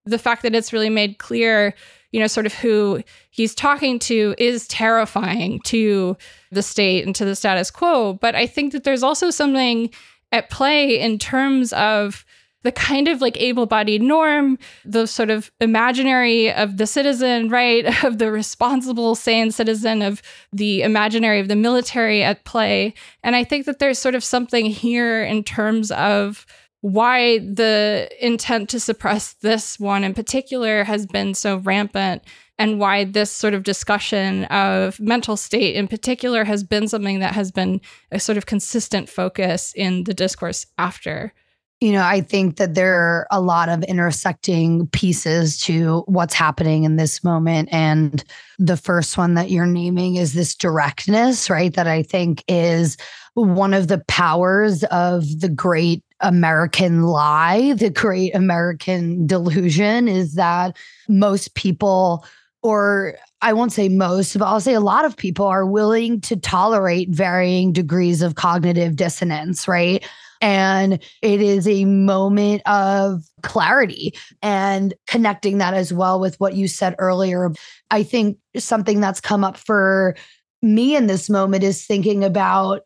[0.05, 1.73] the fact that it's really made clear,
[2.11, 6.17] you know, sort of who he's talking to is terrifying to
[6.51, 8.13] the state and to the status quo.
[8.13, 9.89] But I think that there's also something
[10.31, 12.25] at play in terms of
[12.63, 17.85] the kind of like able bodied norm, the sort of imaginary of the citizen, right?
[18.03, 22.93] Of the responsible, sane citizen, of the imaginary of the military at play.
[23.23, 26.45] And I think that there's sort of something here in terms of
[26.81, 32.23] why the intent to suppress this one in particular has been so rampant
[32.57, 37.33] and why this sort of discussion of mental state in particular has been something that
[37.33, 41.33] has been a sort of consistent focus in the discourse after.
[41.81, 46.83] You know, I think that there are a lot of intersecting pieces to what's happening
[46.83, 47.69] in this moment.
[47.71, 48.23] And
[48.59, 51.73] the first one that you're naming is this directness, right?
[51.73, 52.97] That I think is
[53.33, 60.77] one of the powers of the great American lie, the great American delusion is that
[61.09, 62.25] most people
[62.63, 66.35] or I won't say most, but I'll say a lot of people are willing to
[66.35, 70.05] tolerate varying degrees of cognitive dissonance, right?
[70.41, 76.67] And it is a moment of clarity and connecting that as well with what you
[76.67, 77.51] said earlier.
[77.89, 80.15] I think something that's come up for
[80.61, 82.81] me in this moment is thinking about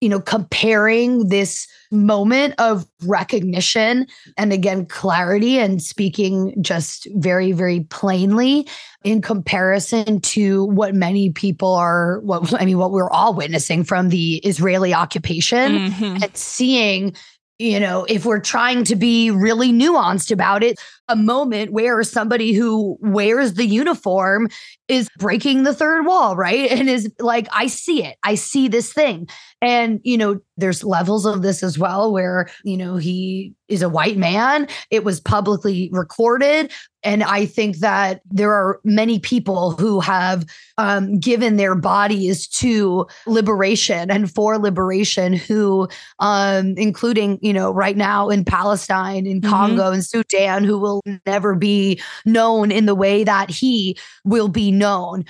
[0.00, 7.80] you know, comparing this moment of recognition and again, clarity and speaking just very, very
[7.80, 8.66] plainly
[9.04, 14.10] in comparison to what many people are, what I mean, what we're all witnessing from
[14.10, 16.22] the Israeli occupation mm-hmm.
[16.22, 17.14] and seeing
[17.58, 20.78] you know, if we're trying to be really nuanced about it,
[21.08, 24.48] a moment where somebody who wears the uniform
[24.88, 26.70] is breaking the third wall, right?
[26.78, 28.16] And is like, I see it.
[28.22, 29.28] I see this thing.
[29.60, 33.88] And, you know, there's levels of this as well where, you know, he is a
[33.88, 34.68] white man.
[34.90, 36.72] It was publicly recorded.
[37.02, 40.46] And I think that there are many people who have
[40.78, 45.88] um, given their bodies to liberation and for liberation, who,
[46.18, 49.50] um, including, you know, right now in Palestine, in mm-hmm.
[49.50, 54.70] Congo, and Sudan, who will never be known in the way that he will be
[54.70, 55.24] known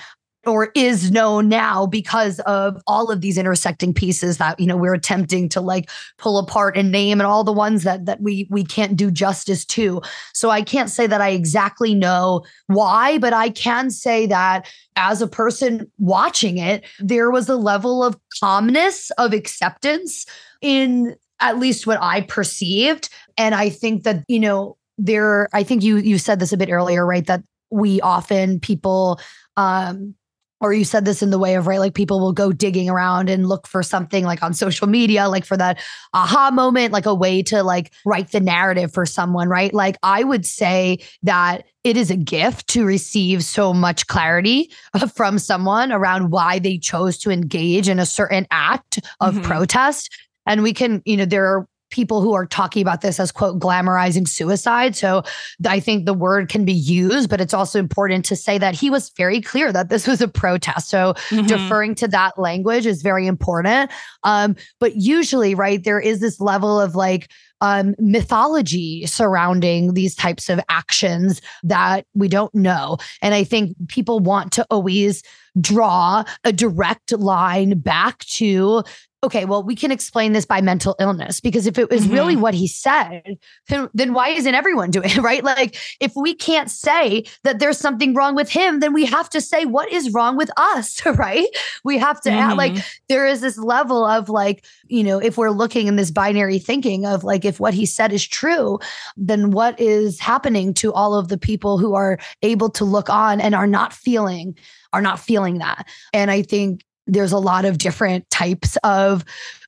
[0.45, 4.93] or is known now because of all of these intersecting pieces that you know we're
[4.93, 8.63] attempting to like pull apart and name and all the ones that that we we
[8.63, 10.01] can't do justice to.
[10.33, 15.21] So i can't say that i exactly know why but i can say that as
[15.21, 20.25] a person watching it there was a level of calmness of acceptance
[20.61, 23.09] in at least what i perceived.
[23.37, 26.69] And i think that you know there i think you you said this a bit
[26.69, 27.41] earlier right that
[27.71, 29.19] we often people
[29.57, 30.13] um
[30.61, 33.29] or you said this in the way of right like people will go digging around
[33.29, 35.79] and look for something like on social media like for that
[36.13, 40.23] aha moment like a way to like write the narrative for someone right like i
[40.23, 44.69] would say that it is a gift to receive so much clarity
[45.15, 49.43] from someone around why they chose to engage in a certain act of mm-hmm.
[49.43, 50.13] protest
[50.45, 53.59] and we can you know there are people who are talking about this as quote
[53.59, 54.95] glamorizing suicide.
[54.95, 55.23] So
[55.65, 58.89] I think the word can be used, but it's also important to say that he
[58.89, 60.89] was very clear that this was a protest.
[60.89, 61.47] So mm-hmm.
[61.47, 63.91] deferring to that language is very important.
[64.23, 67.29] Um, but usually, right, there is this level of like,
[67.61, 72.97] um, mythology surrounding these types of actions that we don't know.
[73.21, 75.23] And I think people want to always
[75.59, 78.83] draw a direct line back to
[79.21, 82.13] okay, well, we can explain this by mental illness because if it was mm-hmm.
[82.13, 85.19] really what he said, then, then why isn't everyone doing it?
[85.29, 85.43] Right.
[85.43, 89.41] Like, if we can't say that there's something wrong with him, then we have to
[89.41, 91.01] say what is wrong with us.
[91.19, 91.47] Right.
[91.83, 92.51] We have to mm-hmm.
[92.51, 92.75] add, like,
[93.09, 97.05] there is this level of like, you know, if we're looking in this binary thinking
[97.05, 98.79] of like, if what he said is true,
[99.17, 103.41] then what is happening to all of the people who are able to look on
[103.41, 104.55] and are not feeling
[104.93, 105.87] are not feeling that.
[106.13, 109.25] And I think there's a lot of different types of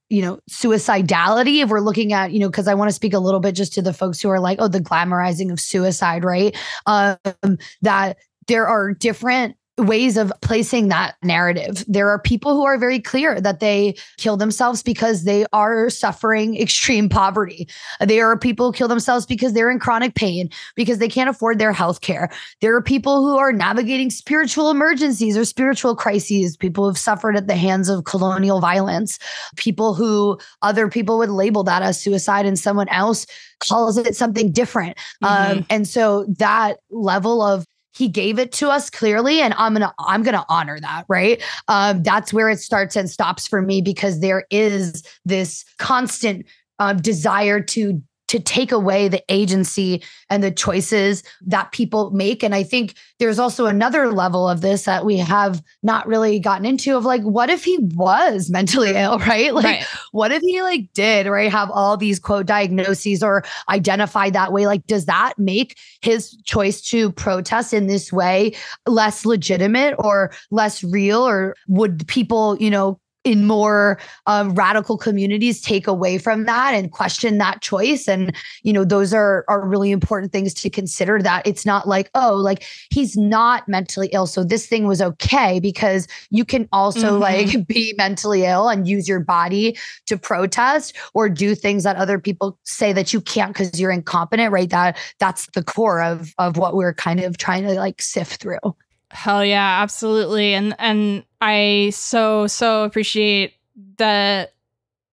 [0.09, 3.19] you know suicidality if we're looking at you know because i want to speak a
[3.19, 6.55] little bit just to the folks who are like oh the glamorizing of suicide right?
[6.85, 7.17] Um
[7.81, 8.17] that
[8.47, 11.83] there are different ways of placing that narrative.
[11.87, 16.59] There are people who are very clear that they kill themselves because they are suffering
[16.59, 17.67] extreme poverty.
[17.99, 21.59] There are people who kill themselves because they're in chronic pain, because they can't afford
[21.59, 22.29] their health care.
[22.61, 27.47] There are people who are navigating spiritual emergencies or spiritual crises, people who've suffered at
[27.47, 29.19] the hands of colonial violence,
[29.55, 33.25] people who other people would label that as suicide and someone else
[33.59, 34.97] calls it something different.
[35.23, 35.59] Mm-hmm.
[35.59, 39.93] Um, and so that level of he gave it to us clearly and i'm gonna
[39.99, 41.43] i'm gonna honor that right?
[41.67, 46.45] Um, that's where it starts and stops for me because there is this constant
[46.79, 48.01] um, desire to
[48.31, 52.43] to take away the agency and the choices that people make.
[52.43, 56.65] And I think there's also another level of this that we have not really gotten
[56.65, 59.53] into of like, what if he was mentally ill, right?
[59.53, 59.85] Like, right.
[60.13, 61.51] what if he like did, right?
[61.51, 64.65] Have all these quote diagnoses or identified that way?
[64.65, 68.55] Like, does that make his choice to protest in this way
[68.87, 71.27] less legitimate or less real?
[71.27, 76.91] Or would people, you know, in more um, radical communities take away from that and
[76.91, 78.07] question that choice.
[78.07, 82.09] And you know those are are really important things to consider that it's not like
[82.15, 87.11] oh like he's not mentally ill so this thing was okay because you can also
[87.11, 87.21] mm-hmm.
[87.21, 92.19] like be mentally ill and use your body to protest or do things that other
[92.19, 94.69] people say that you can't because you're incompetent right?
[94.69, 98.59] That that's the core of of what we're kind of trying to like sift through
[99.11, 100.53] Hell yeah, absolutely.
[100.53, 103.53] And and I so so appreciate
[103.97, 104.49] the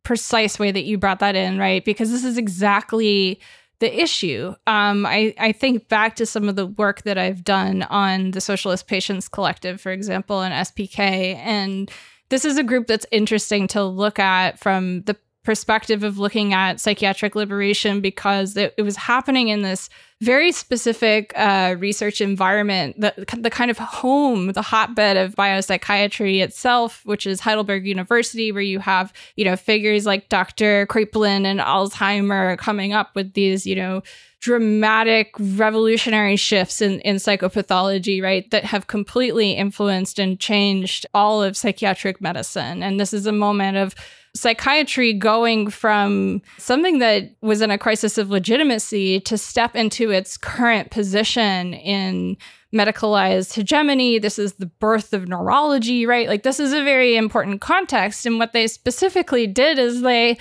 [0.03, 1.85] precise way that you brought that in, right?
[1.85, 3.41] Because this is exactly
[3.81, 4.55] the issue.
[4.67, 8.41] Um, I, I think back to some of the work that I've done on the
[8.41, 11.37] Socialist Patients Collective, for example, and SPK.
[11.37, 11.91] And
[12.29, 16.81] this is a group that's interesting to look at from the perspective of looking at
[16.81, 19.89] psychiatric liberation because it, it was happening in this
[20.21, 27.03] very specific uh, research environment, the, the kind of home, the hotbed of biopsychiatry itself,
[27.05, 30.87] which is Heidelberg University, where you have, you know, figures like Dr.
[30.87, 34.03] Kraepelin and Alzheimer coming up with these, you know,
[34.41, 41.57] dramatic revolutionary shifts in, in psychopathology, right, that have completely influenced and changed all of
[41.57, 42.83] psychiatric medicine.
[42.83, 43.95] And this is a moment of
[44.35, 50.37] psychiatry going from something that was in a crisis of legitimacy to step into its
[50.37, 52.37] current position in
[52.73, 54.19] medicalized hegemony.
[54.19, 56.29] This is the birth of neurology, right?
[56.29, 58.27] Like, this is a very important context.
[58.27, 60.39] And what they specifically did is they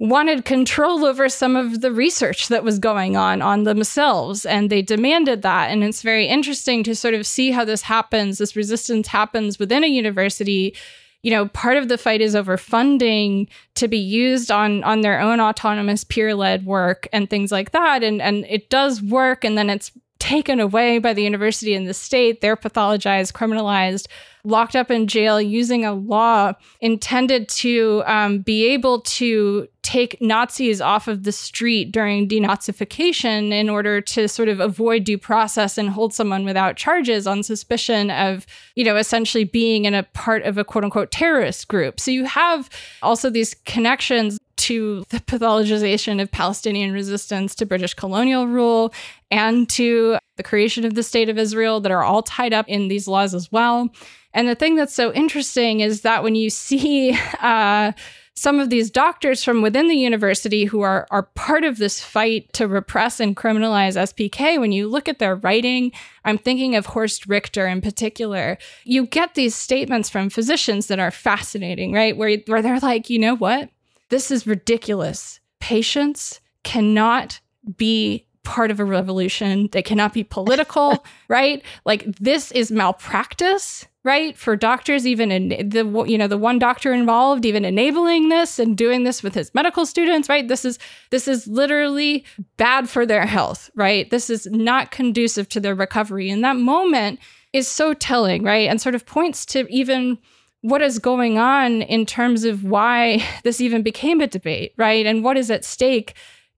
[0.00, 4.80] wanted control over some of the research that was going on on themselves and they
[4.80, 9.08] demanded that and it's very interesting to sort of see how this happens this resistance
[9.08, 10.74] happens within a university
[11.22, 15.20] you know, part of the fight is over funding to be used on on their
[15.20, 18.02] own autonomous peer-led work and things like that.
[18.02, 21.94] And and it does work, and then it's taken away by the university and the
[21.94, 22.40] state.
[22.40, 24.06] They're pathologized, criminalized,
[24.44, 30.80] locked up in jail using a law intended to um, be able to take Nazis
[30.80, 35.88] off of the street during denazification in order to sort of avoid due process and
[35.88, 40.58] hold someone without charges on suspicion of, you know, essentially being in a part of
[40.58, 41.98] a quote unquote terrorist group.
[41.98, 42.68] So you have
[43.02, 48.92] also these connections to the pathologization of Palestinian resistance to British colonial rule
[49.30, 52.88] and to the creation of the state of Israel that are all tied up in
[52.88, 53.88] these laws as well.
[54.32, 57.92] And the thing that's so interesting is that when you see uh,
[58.34, 62.50] some of these doctors from within the university who are, are part of this fight
[62.54, 65.92] to repress and criminalize SPK, when you look at their writing,
[66.24, 71.10] I'm thinking of Horst Richter in particular, you get these statements from physicians that are
[71.10, 72.16] fascinating, right?
[72.16, 73.68] Where, where they're like, you know what?
[74.08, 75.40] This is ridiculous.
[75.60, 77.40] Patients cannot
[77.76, 79.68] be part of a revolution.
[79.72, 81.62] They cannot be political, right?
[81.84, 84.36] Like this is malpractice right?
[84.36, 88.76] For doctors even in the you know the one doctor involved even enabling this and
[88.76, 90.48] doing this with his medical students right?
[90.48, 90.78] This is
[91.10, 92.24] this is literally
[92.56, 94.08] bad for their health right?
[94.10, 96.30] This is not conducive to their recovery.
[96.30, 97.20] And that moment
[97.52, 98.68] is so telling right?
[98.68, 100.18] And sort of points to even
[100.62, 105.04] what is going on in terms of why this even became a debate right?
[105.04, 106.14] And what is at stake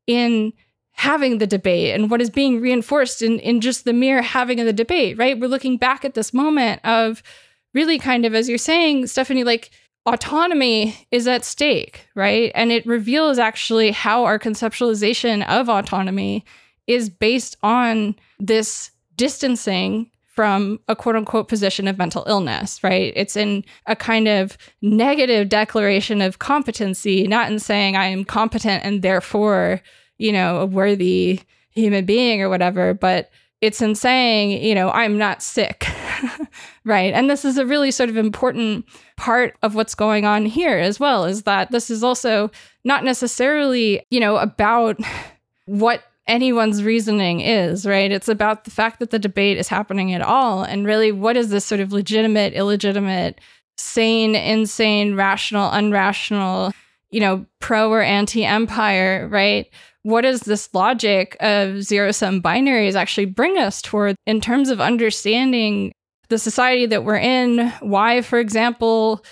[0.07, 0.53] in
[0.93, 4.67] having the debate and what is being reinforced in, in just the mere having of
[4.67, 5.39] the debate, right?
[5.39, 7.23] We're looking back at this moment of
[7.75, 9.71] really kind of, as you're saying, Stefanie, like
[10.07, 12.53] autonomy is at stake, right?
[12.55, 16.45] And it reveals actually how our conceptualization of autonomy
[16.87, 23.13] is based on this distancing from a quote unquote position of mental illness, right?
[23.15, 28.83] It's in a kind of negative declaration of competency, not in saying I am competent
[28.85, 29.83] and therefore
[30.19, 31.41] you know, a worthy
[31.71, 35.87] human being or whatever, but it's in saying, you know, I'm not sick.
[36.85, 37.15] right.
[37.15, 38.85] And this is a really sort of important
[39.17, 42.51] part of what's going on here as well, is that this is also
[42.85, 44.99] not necessarily, you know, about
[45.67, 48.11] what anyone's reasoning is, right?
[48.11, 50.65] It's about the fact that the debate is happening at all.
[50.65, 53.41] And really, what is this sort of legitimate, illegitimate,
[53.77, 56.73] sane, insane, rational, unrational,
[57.11, 59.69] you know, pro or anti empire, right?
[60.03, 64.81] What does this logic of zero sum binaries actually bring us toward in terms of
[64.81, 65.93] understanding
[66.29, 67.71] the society that we're in?
[67.81, 69.25] Why, for example,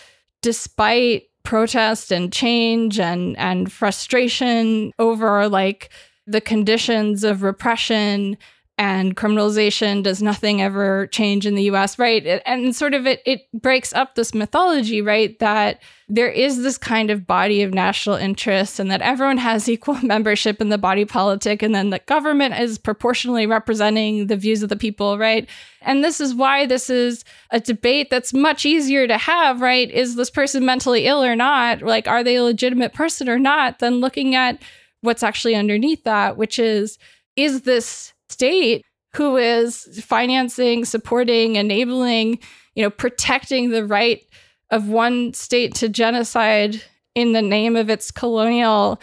[0.42, 5.90] despite protest and change and, and frustration over like
[6.26, 8.36] the conditions of repression
[8.80, 12.40] and criminalization does nothing ever change in the US, right?
[12.46, 15.38] And sort of it it breaks up this mythology, right?
[15.38, 19.96] That there is this kind of body of national interest and that everyone has equal
[20.02, 24.70] membership in the body politic and then the government is proportionally representing the views of
[24.70, 25.46] the people, right?
[25.82, 29.90] And this is why this is a debate that's much easier to have, right?
[29.90, 31.82] Is this person mentally ill or not?
[31.82, 33.80] Like are they a legitimate person or not?
[33.80, 34.62] Than looking at
[35.02, 36.96] what's actually underneath that, which is
[37.36, 42.38] is this state who is financing, supporting, enabling,
[42.74, 44.22] you know, protecting the right
[44.70, 46.82] of one state to genocide
[47.14, 49.00] in the name of its colonial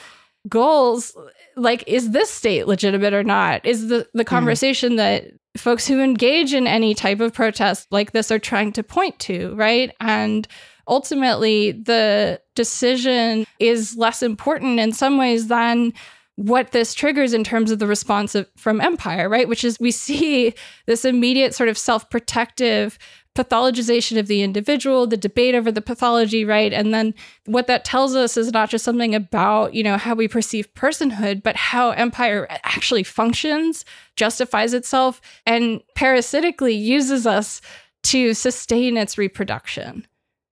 [0.47, 1.15] goals
[1.57, 4.27] like is this state legitimate or not is the the hmm.
[4.27, 4.97] conversation mm.
[4.97, 5.25] that
[5.57, 9.53] folks who engage in any type of protest like this are trying to point to
[9.55, 10.47] right and
[10.87, 15.91] ultimately the decision is less important in some ways than
[16.37, 19.47] what this triggers in terms of the response of, from empire, right?
[19.47, 20.53] Which is we see
[20.85, 22.97] this immediate sort of self protective
[23.35, 26.73] pathologization of the individual, the debate over the pathology, right?
[26.73, 27.13] And then
[27.45, 31.43] what that tells us is not just something about, you know, how we perceive personhood,
[31.43, 33.83] but how empire actually functions,
[34.15, 37.61] justifies itself, and parasitically uses us
[38.03, 40.05] to sustain its reproduction.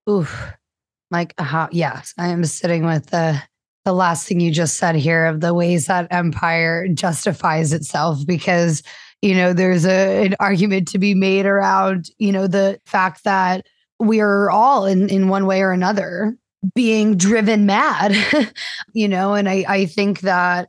[0.10, 0.28] Ooh,
[1.10, 3.42] like, uh, yes, I am sitting with the
[3.86, 8.84] the last thing you just said here of the ways that empire justifies itself because
[9.22, 13.66] you know there's a, an argument to be made around you know the fact that
[14.00, 16.36] we are all in in one way or another
[16.74, 18.16] being driven mad
[18.94, 20.68] you know and i i think that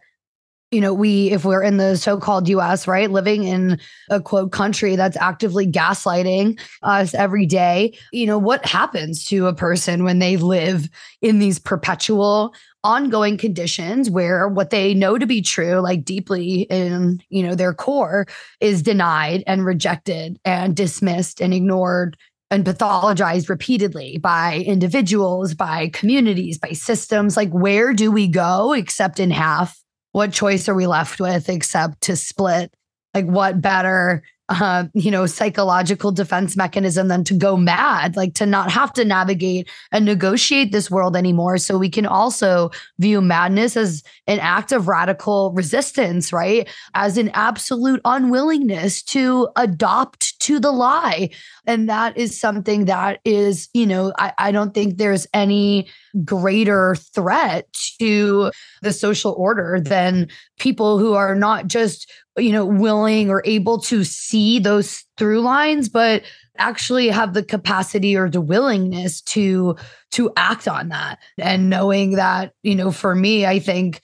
[0.70, 4.96] you know we if we're in the so-called us right living in a quote country
[4.96, 10.36] that's actively gaslighting us every day you know what happens to a person when they
[10.36, 10.88] live
[11.22, 12.54] in these perpetual
[12.86, 17.74] ongoing conditions where what they know to be true like deeply in you know their
[17.74, 18.26] core
[18.60, 22.16] is denied and rejected and dismissed and ignored
[22.48, 27.36] and pathologized repeatedly by individuals by communities by systems.
[27.36, 29.76] Like where do we go except in half?
[30.12, 32.72] What choice are we left with except to split?
[33.14, 38.46] Like what better uh, you know, psychological defense mechanism than to go mad, like to
[38.46, 41.58] not have to navigate and negotiate this world anymore.
[41.58, 46.68] So we can also view madness as an act of radical resistance, right?
[46.94, 51.30] As an absolute unwillingness to adopt to the lie.
[51.66, 55.88] And that is something that is, you know, I, I don't think there's any
[56.24, 57.66] greater threat
[58.00, 60.28] to the social order than
[60.58, 65.88] people who are not just you know, willing or able to see those through lines,
[65.88, 66.22] but
[66.58, 69.76] actually have the capacity or the willingness to
[70.12, 71.18] to act on that.
[71.38, 74.00] And knowing that you know for me i think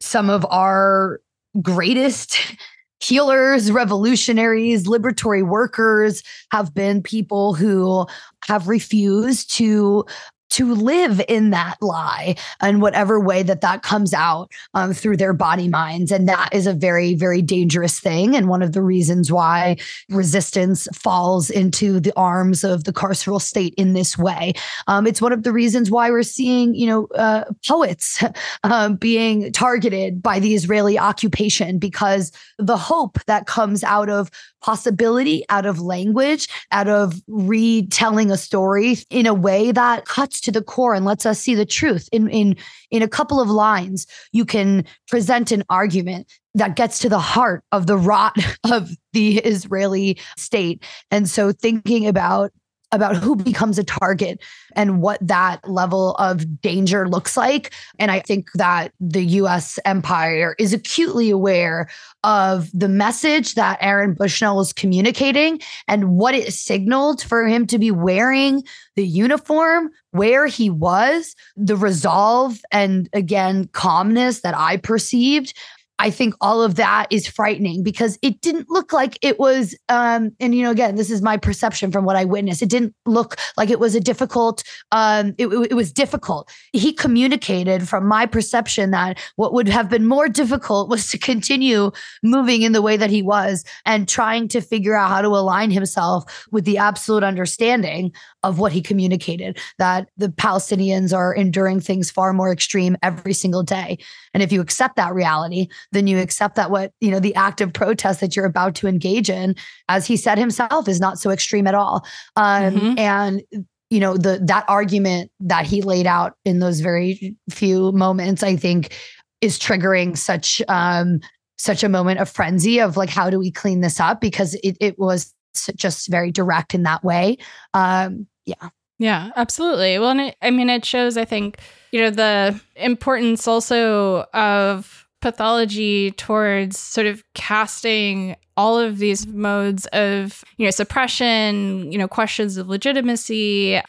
[0.00, 1.20] some of our
[1.62, 2.38] greatest
[3.00, 8.06] healers revolutionaries liberatory workers have been people who
[8.46, 10.04] have refused to
[10.50, 15.32] to live in that lie and whatever way that that comes out um, through their
[15.32, 16.12] body minds.
[16.12, 18.36] And that is a very very dangerous thing.
[18.36, 19.76] And one of the reasons why
[20.08, 24.52] resistance falls into the arms of the carceral state in this way.
[24.86, 28.22] Um, it's one of the reasons why we're seeing you know uh, poets
[28.64, 34.30] um, being targeted by the israeli occupation because the hope that comes out of
[34.60, 40.52] possibility out of language out of retelling a story in a way that cuts to
[40.52, 42.08] the core and lets us see the truth.
[42.12, 42.56] In in
[42.90, 47.62] in a couple of lines you can present an argument that gets to the heart
[47.72, 50.82] of the rot of the Israeli state.
[51.10, 52.52] And so thinking about
[52.92, 54.40] about who becomes a target
[54.74, 57.72] and what that level of danger looks like.
[57.98, 61.88] And I think that the US empire is acutely aware
[62.22, 67.78] of the message that Aaron Bushnell was communicating and what it signaled for him to
[67.78, 68.62] be wearing
[68.94, 75.54] the uniform, where he was, the resolve and again, calmness that I perceived
[75.98, 80.32] I think all of that is frightening because it didn't look like it was, um,
[80.40, 82.62] and you know, again, this is my perception from what I witnessed.
[82.62, 86.50] It didn't look like it was a difficult, um, it, it was difficult.
[86.72, 91.90] He communicated from my perception that what would have been more difficult was to continue
[92.22, 95.70] moving in the way that he was and trying to figure out how to align
[95.70, 98.12] himself with the absolute understanding
[98.46, 103.62] of what he communicated that the Palestinians are enduring things far more extreme every single
[103.62, 103.98] day.
[104.32, 107.60] And if you accept that reality, then you accept that what, you know, the act
[107.60, 109.54] of protest that you're about to engage in,
[109.88, 112.06] as he said himself, is not so extreme at all.
[112.36, 112.98] Um, mm-hmm.
[112.98, 113.42] And
[113.88, 118.56] you know the that argument that he laid out in those very few moments i
[118.56, 118.92] think
[119.40, 121.20] is triggering such um
[121.58, 124.20] such a moment of frenzy of like, how do we clean this up?
[124.20, 125.32] Because it, it was
[125.74, 127.38] just very direct in that way.
[127.74, 128.70] Um, yeah.
[128.98, 129.98] Yeah, absolutely.
[129.98, 131.58] Well, and it, I mean, it shows, I think,
[131.92, 139.84] you know, the importance also of pathology towards sort of casting all of these modes
[139.92, 143.82] of, you know, suppression, you know, questions of legitimacy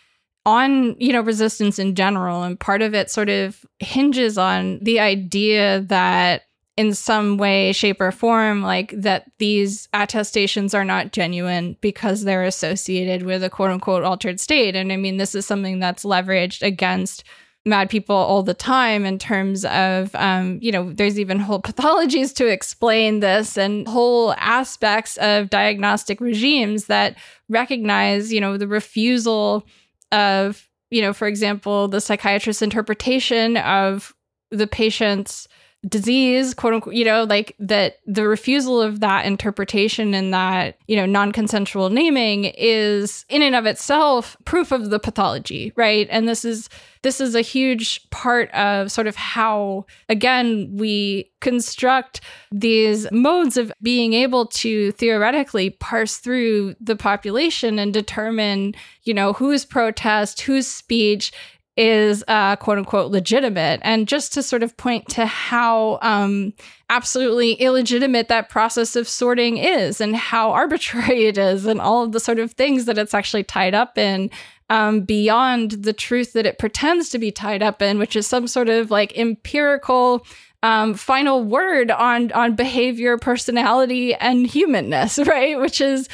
[0.45, 2.43] on, you know, resistance in general.
[2.43, 6.43] And part of it sort of hinges on the idea that
[6.78, 12.43] in some way, shape, or form, like that these attestations are not genuine because they're
[12.43, 14.75] associated with a quote unquote altered state.
[14.75, 17.23] And I mean, this is something that's leveraged against
[17.65, 22.34] mad people all the time in terms of um, you know there's even whole pathologies
[22.34, 27.17] to explain this and whole aspects of diagnostic regimes that
[27.49, 29.65] recognize you know the refusal
[30.11, 34.15] of you know for example the psychiatrist's interpretation of
[34.49, 35.47] the patient's
[35.88, 40.96] disease, quote unquote, you know, like that the refusal of that interpretation and that, you
[40.96, 46.08] know, non consensual naming is in and of itself proof of the pathology, right?
[46.10, 46.70] And this is,
[47.04, 52.22] this is a huge part of sort of how, again, we construct
[52.52, 58.74] these modes of being able to theoretically parse through the population and determine,
[59.04, 61.32] you know, whose protest, whose speech
[61.78, 63.80] is uh, quote unquote legitimate.
[63.84, 66.53] And just to sort of point to how um,
[66.89, 72.11] absolutely illegitimate that process of sorting is and how arbitrary it is and all of
[72.11, 74.30] the sort of things that it's actually tied up in.
[74.69, 78.49] Um, beyond the truth that it pretends to be tied up in, which is some
[78.49, 80.25] sort of like empirical
[80.61, 85.57] um, final word on on behavior, personality, and humanness, right?
[85.57, 86.09] Which is,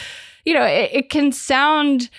[0.46, 2.12] you know, it, it can sound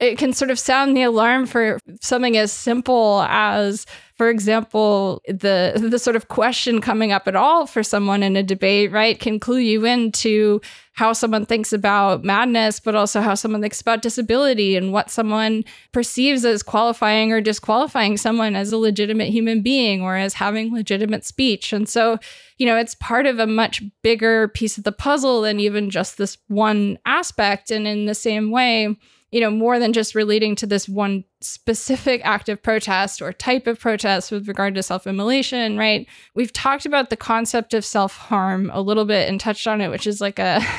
[0.00, 3.86] it can sort of sound the alarm for something as simple as
[4.16, 8.42] for example the the sort of question coming up at all for someone in a
[8.42, 10.60] debate right can clue you into
[10.94, 15.64] how someone thinks about madness but also how someone thinks about disability and what someone
[15.92, 21.24] perceives as qualifying or disqualifying someone as a legitimate human being or as having legitimate
[21.24, 21.72] speech.
[21.72, 22.18] And so
[22.58, 26.18] you know it's part of a much bigger piece of the puzzle than even just
[26.18, 27.70] this one aspect.
[27.70, 28.96] And in the same way
[29.30, 33.66] you know, more than just relating to this one specific act of protest or type
[33.66, 36.06] of protest with regard to self immolation, right?
[36.34, 39.90] We've talked about the concept of self harm a little bit and touched on it,
[39.90, 40.60] which is like a.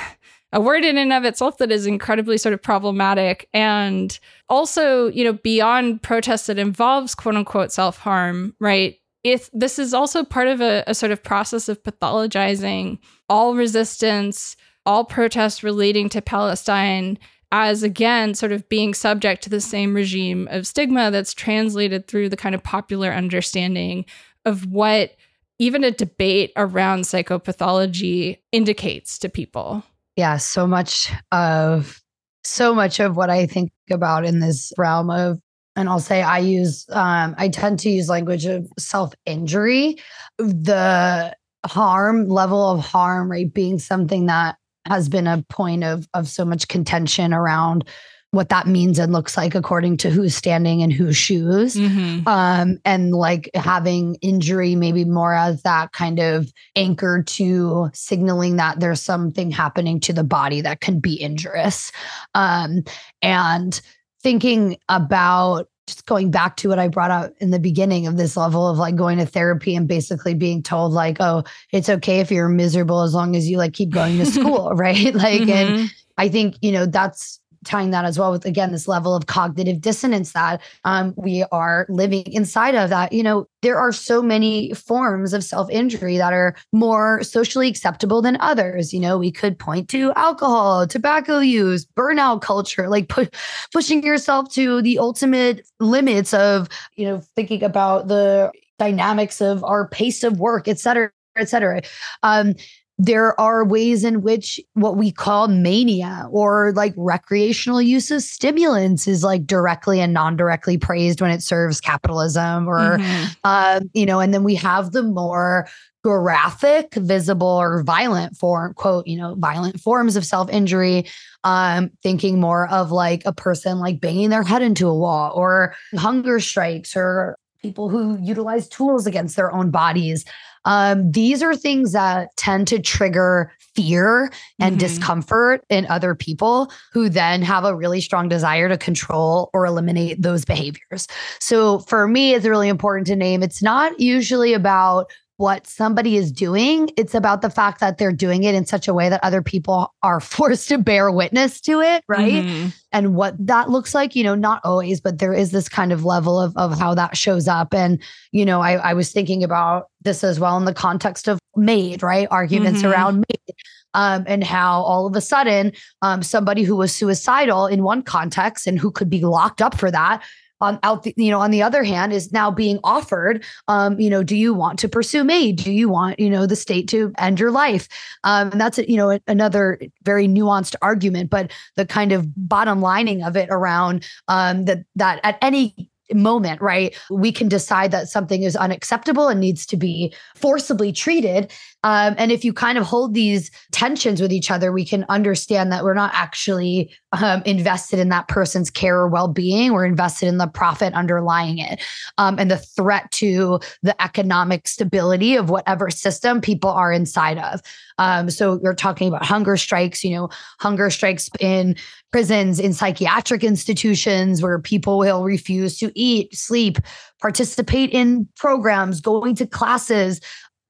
[0.53, 5.23] a word in and of itself that is incredibly sort of problematic and also you
[5.23, 10.59] know beyond protest that involves quote unquote self-harm right if this is also part of
[10.59, 12.99] a, a sort of process of pathologizing
[13.29, 17.17] all resistance all protests relating to palestine
[17.51, 22.29] as again sort of being subject to the same regime of stigma that's translated through
[22.29, 24.05] the kind of popular understanding
[24.45, 25.15] of what
[25.59, 29.83] even a debate around psychopathology indicates to people.
[30.15, 32.01] Yeah, so much of
[32.43, 35.39] so much of what I think about in this realm of
[35.75, 39.97] and I'll say I use um I tend to use language of self-injury,
[40.37, 41.35] the
[41.65, 46.45] harm level of harm right being something that has been a point of of so
[46.45, 47.85] much contention around
[48.31, 52.25] what that means and looks like according to who's standing in whose shoes mm-hmm.
[52.27, 58.79] um, and like having injury maybe more as that kind of anchor to signaling that
[58.79, 61.91] there's something happening to the body that can be injurious
[62.33, 62.83] um,
[63.21, 63.81] and
[64.23, 68.37] thinking about just going back to what I brought up in the beginning of this
[68.37, 72.31] level of like going to therapy and basically being told like, oh, it's okay if
[72.31, 75.13] you're miserable as long as you like keep going to school, right?
[75.21, 75.81] Like, mm-hmm.
[75.81, 79.27] and I think, you know, that's tying that as well with again this level of
[79.27, 84.21] cognitive dissonance that um, we are living inside of that you know there are so
[84.21, 88.93] many forms of self-injury that are more socially acceptable than others.
[88.93, 93.27] You know we could point to alcohol tobacco use burnout culture like pu-
[93.71, 99.87] pushing yourself to the ultimate limits of you know thinking about the dynamics of our
[99.87, 101.81] pace of work et cetera et cetera.
[102.23, 102.55] Um,
[103.03, 109.07] there are ways in which what we call mania or like recreational use of stimulants
[109.07, 113.31] is like directly and non-directly praised when it serves capitalism or mm-hmm.
[113.43, 115.67] uh, you know and then we have the more
[116.03, 121.03] graphic visible or violent form quote you know violent forms of self-injury
[121.43, 125.73] um thinking more of like a person like banging their head into a wall or
[125.95, 130.25] hunger strikes or people who utilize tools against their own bodies
[130.65, 134.79] um, these are things that tend to trigger fear and mm-hmm.
[134.79, 140.21] discomfort in other people who then have a really strong desire to control or eliminate
[140.21, 141.07] those behaviors.
[141.39, 145.11] So for me, it's really important to name it's not usually about
[145.41, 146.91] what somebody is doing.
[146.97, 149.93] It's about the fact that they're doing it in such a way that other people
[150.03, 152.43] are forced to bear witness to it, right?
[152.43, 152.67] Mm-hmm.
[152.91, 156.05] And what that looks like, you know, not always, but there is this kind of
[156.05, 157.73] level of, of how that shows up.
[157.73, 161.39] And, you know, I, I was thinking about this as well in the context of
[161.55, 162.27] MAID, right?
[162.29, 162.91] Arguments mm-hmm.
[162.91, 163.55] around MAID.
[163.93, 168.65] Um, and how all of a sudden um, somebody who was suicidal in one context
[168.65, 170.23] and who could be locked up for that
[170.61, 174.09] on out the, you know on the other hand is now being offered um you
[174.09, 177.11] know do you want to pursue me do you want you know the state to
[177.17, 177.87] end your life
[178.23, 183.23] um and that's you know another very nuanced argument but the kind of bottom lining
[183.23, 186.95] of it around um that that at any moment, right?
[187.09, 191.51] We can decide that something is unacceptable and needs to be forcibly treated.
[191.83, 195.71] Um, and if you kind of hold these tensions with each other, we can understand
[195.71, 199.73] that we're not actually um, invested in that person's care or well being.
[199.73, 201.81] We're invested in the profit underlying it
[202.17, 207.61] um, and the threat to the economic stability of whatever system people are inside of.
[207.97, 210.29] Um, so you're talking about hunger strikes, you know,
[210.59, 211.75] hunger strikes in
[212.11, 216.77] prisons, in psychiatric institutions where people will refuse to eat, sleep,
[217.21, 220.19] participate in programs, going to classes,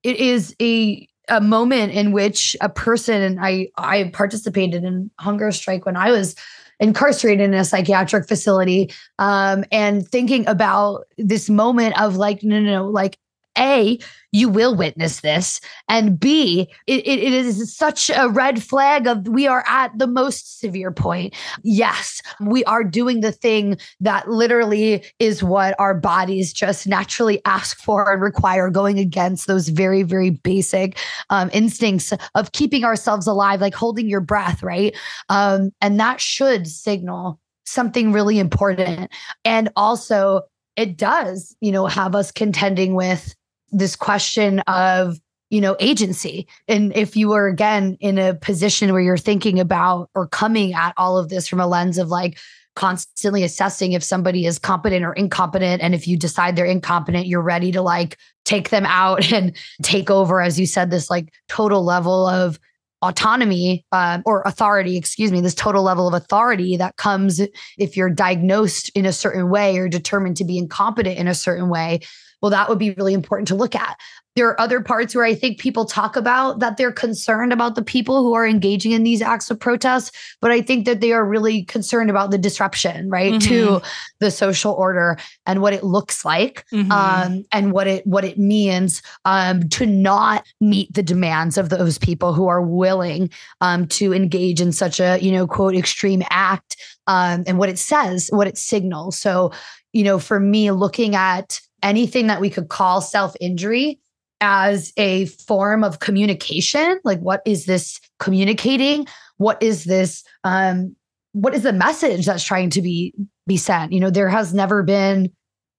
[0.03, 5.51] it is a a moment in which a person and I I participated in hunger
[5.51, 6.35] strike when I was
[6.79, 12.71] incarcerated in a psychiatric facility um, and thinking about this moment of like no no
[12.71, 13.17] no like
[13.57, 13.99] a
[14.33, 19.45] you will witness this and b it, it, is such a red flag of we
[19.45, 21.33] are at the most severe point.
[21.63, 27.77] Yes we are doing the thing that literally is what our bodies just naturally ask
[27.79, 30.97] for and require going against those very very basic
[31.29, 34.95] um, instincts of keeping ourselves alive like holding your breath right?
[35.29, 39.11] Um, and that should signal something really important.
[39.45, 40.41] And also
[40.77, 43.35] it does you know have us contending with
[43.71, 45.19] this question of
[45.49, 46.47] you know agency.
[46.67, 50.93] And if you were again in a position where you're thinking about or coming at
[50.97, 52.37] all of this from a lens of like
[52.75, 57.41] constantly assessing if somebody is competent or incompetent and if you decide they're incompetent you're
[57.41, 61.83] ready to like take them out and take over as you said this like total
[61.83, 62.57] level of
[63.01, 67.41] autonomy uh, or authority excuse me this total level of authority that comes
[67.77, 71.67] if you're diagnosed in a certain way or determined to be incompetent in a certain
[71.67, 71.99] way
[72.41, 73.97] well, that would be really important to look at.
[74.35, 77.83] There are other parts where I think people talk about that they're concerned about the
[77.83, 81.25] people who are engaging in these acts of protest, but I think that they are
[81.25, 83.49] really concerned about the disruption, right, mm-hmm.
[83.49, 83.81] to
[84.21, 86.91] the social order and what it looks like, mm-hmm.
[86.91, 91.97] um, and what it what it means um, to not meet the demands of those
[91.97, 93.29] people who are willing
[93.59, 96.77] um, to engage in such a you know quote extreme act,
[97.07, 99.17] um, and what it says, what it signals.
[99.17, 99.51] So,
[99.91, 103.99] you know, for me, looking at anything that we could call self injury
[104.39, 106.99] as a form of communication.
[107.03, 109.07] Like, what is this communicating?
[109.37, 110.23] What is this?
[110.43, 110.95] Um,
[111.33, 113.13] what is the message that's trying to be
[113.47, 113.93] be sent?
[113.93, 115.31] You know, there has never been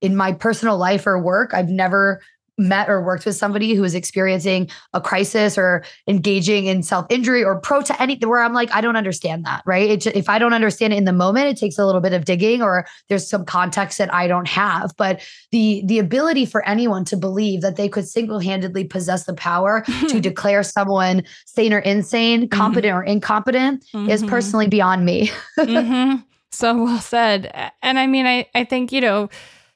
[0.03, 2.20] in my personal life or work, I've never
[2.68, 7.44] met or worked with somebody who is experiencing a crisis or engaging in self injury
[7.44, 9.90] or pro to anything where I'm like, I don't understand that, right?
[9.90, 12.24] It, if I don't understand it in the moment, it takes a little bit of
[12.24, 14.92] digging or there's some context that I don't have.
[14.96, 19.34] But the the ability for anyone to believe that they could single handedly possess the
[19.34, 22.58] power to declare someone sane or insane, mm-hmm.
[22.58, 22.98] competent mm-hmm.
[22.98, 24.10] or incompetent mm-hmm.
[24.10, 25.30] is personally beyond me.
[25.58, 26.20] mm-hmm.
[26.50, 27.72] So well said.
[27.82, 29.30] And I mean, I I think you know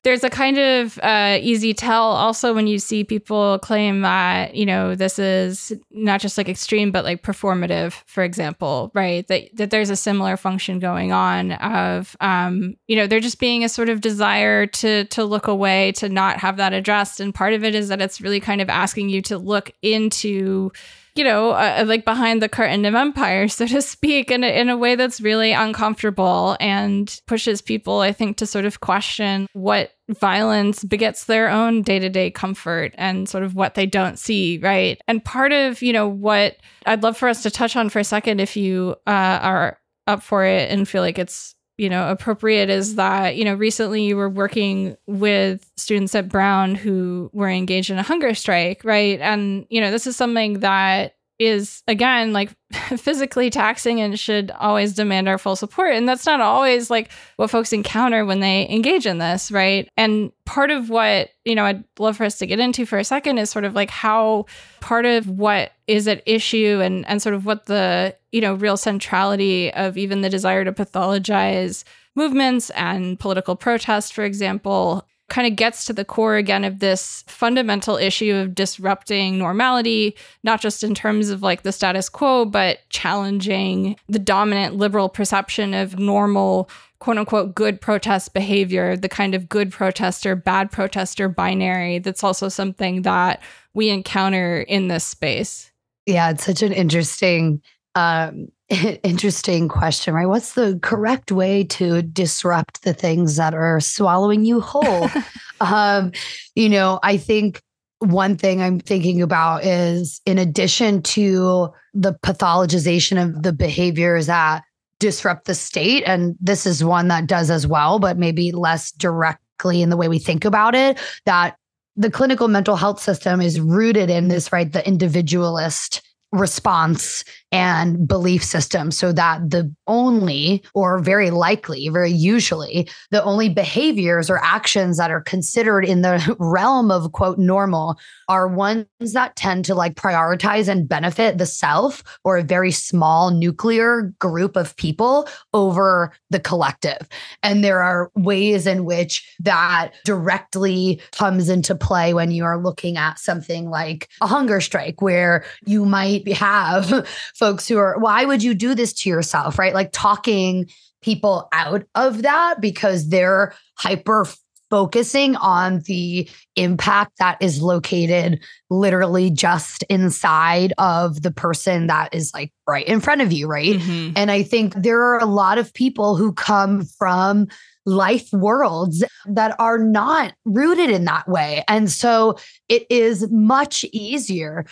[0.07, 4.65] there's a kind of uh, easy tell also when you see people claim that you
[4.65, 9.27] know this is not just like extreme but like performative for example right?
[9.27, 13.65] That that there's a similar function going on of um, you know there just being
[13.65, 17.19] a sort of desire to to look away to not have that addressed.
[17.19, 20.71] And part of it is that it's really kind of asking you to look into
[21.17, 24.69] you know, uh, like behind the curtain of empire, so to speak, in a, in
[24.69, 29.93] a way that's really uncomfortable and pushes people, I think, to sort of question what
[30.09, 34.59] violence begets their own day to day comfort and sort of what they don't see,
[34.59, 35.01] right?
[35.09, 36.57] And part of, you know, what
[36.87, 40.23] I'd love for us to touch on for a second, if you uh, are up
[40.23, 44.17] for it and feel like it's you know appropriate is that you know recently you
[44.17, 49.21] were working with students at brown who were engaged in a hunger strike right?
[49.21, 52.51] And you know this is something that is again like
[52.97, 55.95] physically taxing and should always demand our full support.
[55.95, 59.89] And that's not always like what folks encounter when they engage in this right?
[59.97, 63.05] And part of what you know i'd love for us to get into for a
[63.05, 64.47] second is sort of like how
[64.81, 68.77] part of what is at issue and and sort of what the you know real
[68.77, 71.85] centrality of even the desire to pathologize
[72.15, 77.25] movements and political protest for example kind of gets to the core again of this
[77.27, 82.79] fundamental issue of disrupting normality, not just in terms of like the status quo, but
[82.91, 86.71] challenging the dominant liberal perception of normal,
[87.01, 91.99] quote unquote, good protest behavior, the kind of good protester, bad protester binary.
[91.99, 93.43] That's also something that
[93.75, 95.73] we encounter in this space.
[96.07, 97.61] Yeah, it's such an interesting
[97.97, 100.27] um, interesting question, right?
[100.27, 105.09] What's the correct way to disrupt the things that are swallowing you whole?
[105.61, 106.13] um,
[106.55, 107.63] you know, I think
[108.01, 114.63] one thing I'm thinking about is in addition to the pathologization of the behaviors that
[114.99, 119.81] disrupt the state, and this is one that does as well, but maybe less directly
[119.81, 121.57] in the way we think about it, that
[121.97, 124.71] the clinical mental health system is rooted in this, right?
[124.71, 132.89] The individualist response and belief system so that the only or very likely very usually
[133.11, 137.97] the only behaviors or actions that are considered in the realm of quote normal
[138.29, 143.31] are ones that tend to like prioritize and benefit the self or a very small
[143.31, 147.09] nuclear group of people over the collective.
[147.43, 152.97] And there are ways in which that directly comes into play when you are looking
[152.97, 157.07] at something like a hunger strike where you might have
[157.39, 159.59] folks who are, why would you do this to yourself?
[159.59, 159.75] Right.
[159.75, 160.69] Like talking
[161.03, 164.27] people out of that because they're hyper
[164.71, 172.33] focusing on the impact that is located literally just inside of the person that is
[172.35, 173.77] like right in front of you, right?
[173.77, 174.15] Mm-hmm.
[174.17, 177.47] And I think there are a lot of people who come from
[177.85, 181.63] life worlds that are not rooted in that way.
[181.69, 182.37] And so
[182.69, 184.67] it is much easier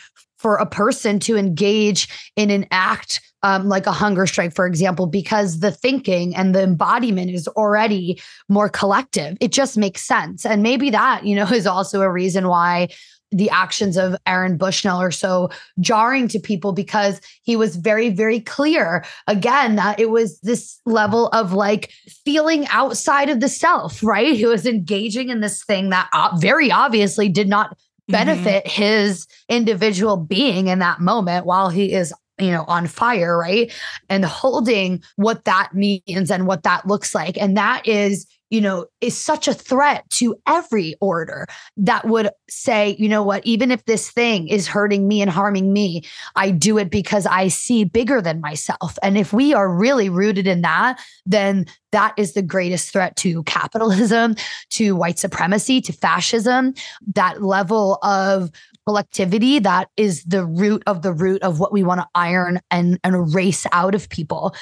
[0.45, 5.07] for a person to engage in an act um, like a hunger strike, for example,
[5.07, 8.20] because the thinking and the embodiment is already
[8.51, 9.38] more collective.
[9.40, 10.45] It just makes sense.
[10.45, 12.88] And maybe that, you know, is also a reason why
[13.32, 15.49] the actions of Aaron Bushnell are so
[15.80, 21.28] jarring to people because he was very, very clear again that it was this level
[21.28, 21.90] of like
[22.26, 24.36] feeling outside of the self, right?
[24.36, 27.74] He was engaging in this thing that very obviously did not.
[28.09, 28.82] Benefit mm-hmm.
[28.82, 33.72] his individual being in that moment while he is you know on fire right
[34.09, 38.86] and holding what that means and what that looks like and that is you know
[39.00, 41.44] is such a threat to every order
[41.76, 45.72] that would say you know what even if this thing is hurting me and harming
[45.72, 46.02] me
[46.36, 50.46] i do it because i see bigger than myself and if we are really rooted
[50.46, 54.34] in that then that is the greatest threat to capitalism,
[54.70, 56.74] to white supremacy, to fascism.
[57.14, 58.50] That level of
[58.86, 62.98] collectivity that is the root of the root of what we want to iron and,
[63.02, 64.55] and erase out of people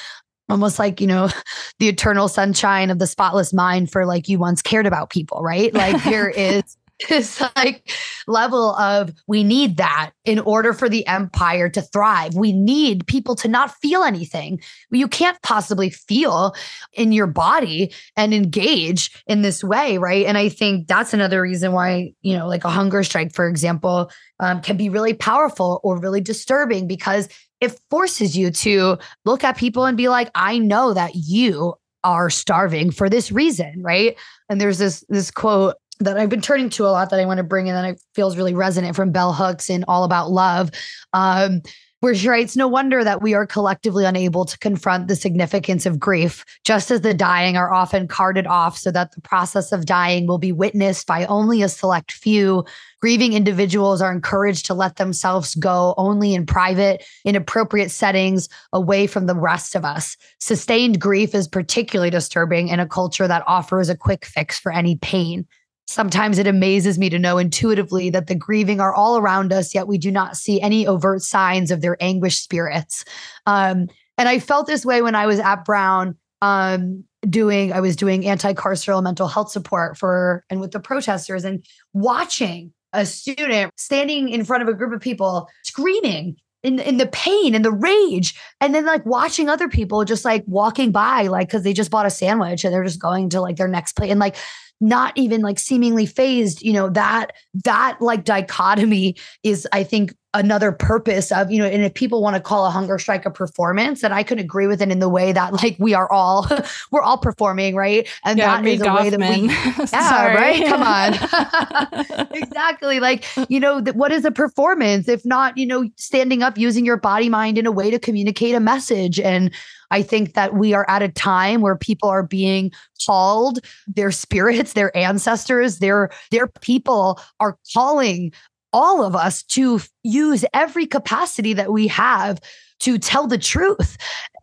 [0.48, 1.28] almost like you know
[1.78, 5.74] the eternal sunshine of the spotless mind for like you once cared about people right
[5.74, 6.76] like there is
[7.08, 7.90] this like
[8.26, 12.34] level of we need that in order for the empire to thrive.
[12.34, 14.60] We need people to not feel anything.
[14.90, 16.54] You can't possibly feel
[16.92, 20.26] in your body and engage in this way, right?
[20.26, 24.10] And I think that's another reason why, you know, like a hunger strike, for example,
[24.40, 27.28] um, can be really powerful or really disturbing because
[27.62, 32.28] it forces you to look at people and be like, I know that you are
[32.28, 34.18] starving for this reason, right?
[34.48, 37.38] And there's this this quote that I've been turning to a lot that I want
[37.38, 40.70] to bring in that it feels really resonant from Bell Hooks in All About Love.
[41.12, 41.62] Um,
[42.02, 46.00] where she writes, No wonder that we are collectively unable to confront the significance of
[46.00, 50.26] grief, just as the dying are often carted off so that the process of dying
[50.26, 52.64] will be witnessed by only a select few.
[53.00, 59.06] Grieving individuals are encouraged to let themselves go only in private, in appropriate settings, away
[59.06, 60.16] from the rest of us.
[60.40, 64.96] Sustained grief is particularly disturbing in a culture that offers a quick fix for any
[64.96, 65.46] pain.
[65.92, 69.86] Sometimes it amazes me to know intuitively that the grieving are all around us, yet
[69.86, 73.04] we do not see any overt signs of their anguished spirits.
[73.44, 77.94] Um, and I felt this way when I was at Brown um, doing, I was
[77.94, 81.62] doing anti carceral mental health support for and with the protesters and
[81.92, 87.06] watching a student standing in front of a group of people screaming in in the
[87.06, 88.38] pain and the rage.
[88.60, 92.06] And then like watching other people just like walking by like cuz they just bought
[92.06, 94.36] a sandwich and they're just going to like their next plate and like
[94.80, 97.32] not even like seemingly fazed you know that
[97.64, 102.36] that like dichotomy is i think another purpose of, you know, and if people want
[102.36, 105.08] to call a hunger strike a performance, then I could agree with it in the
[105.08, 106.48] way that like we are all,
[106.90, 108.08] we're all performing, right?
[108.24, 109.48] And Yeah, that is a way that we,
[109.92, 110.66] yeah, right.
[110.66, 112.28] Come on.
[112.32, 113.00] exactly.
[113.00, 116.86] Like, you know, th- what is a performance if not, you know, standing up, using
[116.86, 119.20] your body mind in a way to communicate a message?
[119.20, 119.52] And
[119.90, 122.72] I think that we are at a time where people are being
[123.06, 128.32] called, their spirits, their ancestors, their their people are calling
[128.72, 132.40] all of us to use every capacity that we have
[132.80, 133.96] to tell the truth.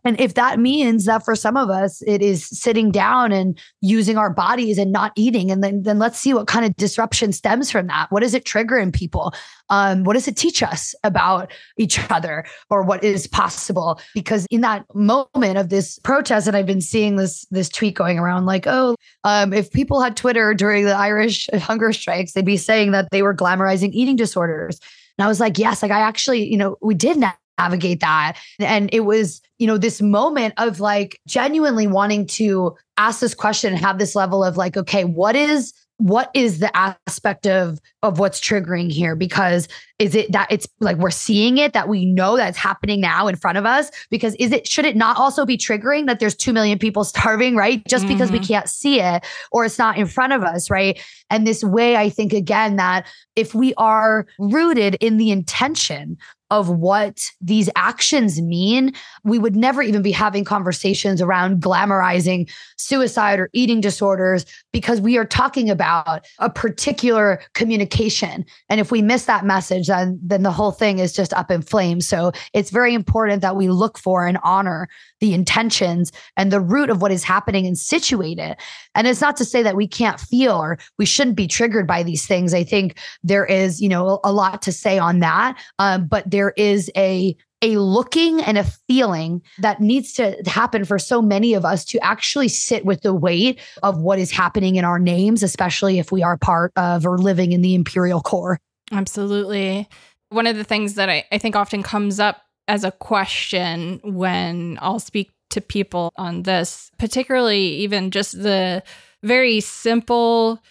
[0.06, 4.18] And if that means that for some of us it is sitting down and using
[4.18, 7.72] our bodies and not eating, and then then let's see what kind of disruption stems
[7.72, 8.12] from that.
[8.12, 9.34] What does it trigger in people?
[9.70, 14.00] Um, what does it teach us about each other or what is possible?
[14.14, 18.20] Because in that moment of this protest, and I've been seeing this this tweet going
[18.20, 22.58] around like, oh, um, if people had Twitter during the Irish hunger strikes, they'd be
[22.58, 24.80] saying that they were glamorizing eating disorders.
[25.20, 28.38] And I was like, yes, like I actually, you know, we did na- navigate that.
[28.60, 33.74] And it was, you know, this moment of like genuinely wanting to ask this question
[33.74, 38.20] and have this level of like, okay, what is what is the aspect of of
[38.20, 39.68] what's triggering here because
[40.00, 43.36] is it that it's like we're seeing it that we know that's happening now in
[43.36, 46.54] front of us because is it should it not also be triggering that there's 2
[46.54, 48.48] million people starving right just because we Mhm.
[48.48, 50.98] can't see it or it's not in front of us right
[51.30, 53.06] and this way i think again that
[53.36, 56.18] if we are rooted in the intention
[56.52, 58.94] of what these actions mean,
[59.24, 65.18] we would never even be having conversations around glamorizing suicide or eating disorders because we
[65.18, 68.46] are talking about a particular communication.
[68.70, 71.62] And if we miss that message, then then the whole thing is just up in
[71.62, 72.08] flames.
[72.08, 74.88] So it's very important that we look for and honor
[75.20, 78.58] the intentions and the root of what is happening and situate it.
[78.96, 82.04] And it's not to say that we can't feel or we shouldn't be triggered by
[82.04, 82.54] these things.
[82.54, 85.58] I think there is, you know, a lot to say on that.
[85.78, 90.98] Um, but there is a a looking and a feeling that needs to happen for
[90.98, 94.86] so many of us to actually sit with the weight of what is happening in
[94.86, 98.60] our names, especially if we are part of or living in the imperial core.
[98.92, 99.88] Absolutely.
[100.30, 104.78] One of the things that I, I think often comes up as a question when
[104.82, 108.84] I'll speak to people on this, particularly even just the
[109.24, 110.62] very simple,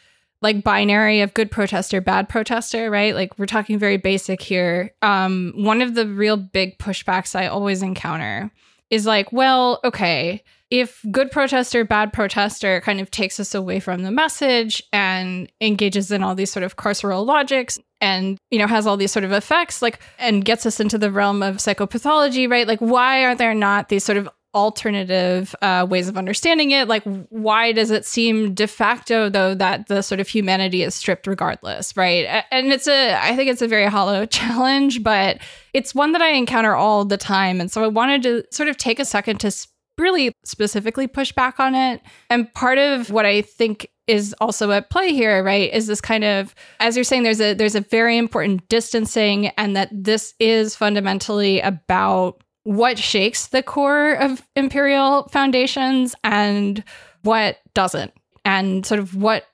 [0.41, 3.15] like binary of good protester, bad protester, right?
[3.15, 4.95] Like we're talking very basic here.
[5.03, 8.51] Um, one of the real big pushbacks I always encounter
[8.91, 14.03] is like, well, okay, if good protester, bad protester kind of takes us away from
[14.03, 18.87] the message and engages in all these sort of carceral logics and you know has
[18.87, 22.69] all these sort of effects like and gets us into the realm of psychopathology right
[22.69, 24.29] like why are there not these sort of
[24.59, 26.89] alternative uh, ways of understanding it.
[26.89, 31.27] Like why does it seem de facto though that the sort of humanity is stripped
[31.27, 32.45] regardless right?
[32.51, 35.39] And it's a i think it's a very hollow challenge but
[35.73, 37.61] it's one that i encounter all the time.
[37.61, 39.53] And so i wanted to sort of take a second to
[39.97, 42.01] really specifically push back on it.
[42.31, 46.25] And part of what i think is also at play here right is this kind
[46.25, 50.75] of as you're saying there's a there's a very important distancing and that this is
[50.75, 56.85] fundamentally about what shakes the core of imperial foundations and
[57.23, 58.13] what doesn't
[58.45, 59.47] and sort of what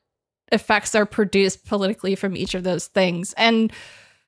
[0.51, 3.73] effects are produced politically from each of those things and